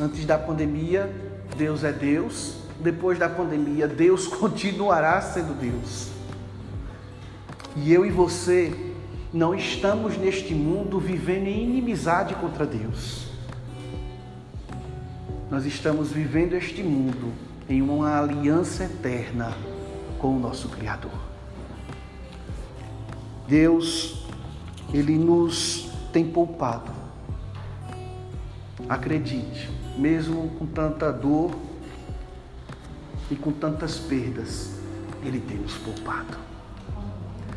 Antes 0.00 0.24
da 0.24 0.38
pandemia, 0.38 1.12
Deus 1.58 1.84
é 1.84 1.92
Deus. 1.92 2.54
Depois 2.78 3.18
da 3.18 3.28
pandemia, 3.28 3.86
Deus 3.86 4.26
continuará 4.34 5.20
sendo 5.20 5.52
Deus. 5.60 6.19
E 7.82 7.94
eu 7.94 8.04
e 8.04 8.10
você 8.10 8.92
não 9.32 9.54
estamos 9.54 10.18
neste 10.18 10.54
mundo 10.54 11.00
vivendo 11.00 11.46
em 11.46 11.62
inimizade 11.62 12.34
contra 12.34 12.66
Deus. 12.66 13.30
nós 15.50 15.64
estamos 15.64 16.12
vivendo 16.12 16.52
este 16.52 16.82
mundo 16.82 17.32
em 17.68 17.80
uma 17.80 18.20
aliança 18.20 18.84
eterna 18.84 19.56
com 20.18 20.36
o 20.36 20.38
nosso 20.38 20.68
Criador. 20.68 21.18
Deus, 23.48 24.26
Ele 24.92 25.16
nos 25.16 25.90
tem 26.12 26.24
poupado. 26.24 26.92
Acredite, 28.88 29.70
mesmo 29.96 30.50
com 30.50 30.66
tanta 30.66 31.10
dor 31.10 31.56
e 33.30 33.34
com 33.34 33.50
tantas 33.50 33.98
perdas, 33.98 34.78
Ele 35.24 35.40
tem 35.40 35.56
nos 35.56 35.74
poupado. 35.78 36.49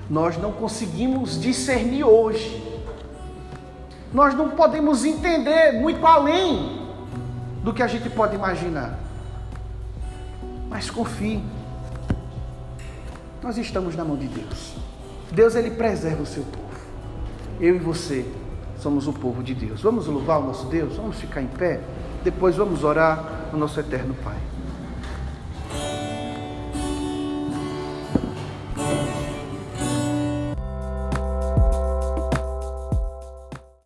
Nós 0.09 0.37
não 0.37 0.51
conseguimos 0.51 1.39
discernir 1.39 2.03
hoje, 2.03 2.61
nós 4.13 4.35
não 4.35 4.49
podemos 4.49 5.03
entender 5.03 5.73
muito 5.73 6.05
além 6.05 6.83
do 7.63 7.73
que 7.73 7.81
a 7.81 7.87
gente 7.87 8.09
pode 8.09 8.35
imaginar. 8.35 8.99
Mas 10.69 10.89
confie. 10.89 11.41
Nós 13.41 13.57
estamos 13.57 13.95
na 13.95 14.03
mão 14.03 14.15
de 14.15 14.27
Deus. 14.27 14.75
Deus 15.31 15.55
ele 15.55 15.71
preserva 15.71 16.21
o 16.21 16.25
seu 16.25 16.43
povo. 16.43 16.63
Eu 17.59 17.75
e 17.75 17.79
você 17.79 18.25
somos 18.77 19.07
o 19.07 19.13
povo 19.13 19.41
de 19.41 19.55
Deus. 19.55 19.81
Vamos 19.81 20.07
louvar 20.07 20.39
o 20.39 20.43
nosso 20.43 20.67
Deus? 20.67 20.95
Vamos 20.97 21.17
ficar 21.17 21.41
em 21.41 21.47
pé? 21.47 21.79
Depois 22.23 22.55
vamos 22.55 22.83
orar 22.83 23.49
ao 23.51 23.57
nosso 23.57 23.79
eterno 23.79 24.13
Pai. 24.23 24.52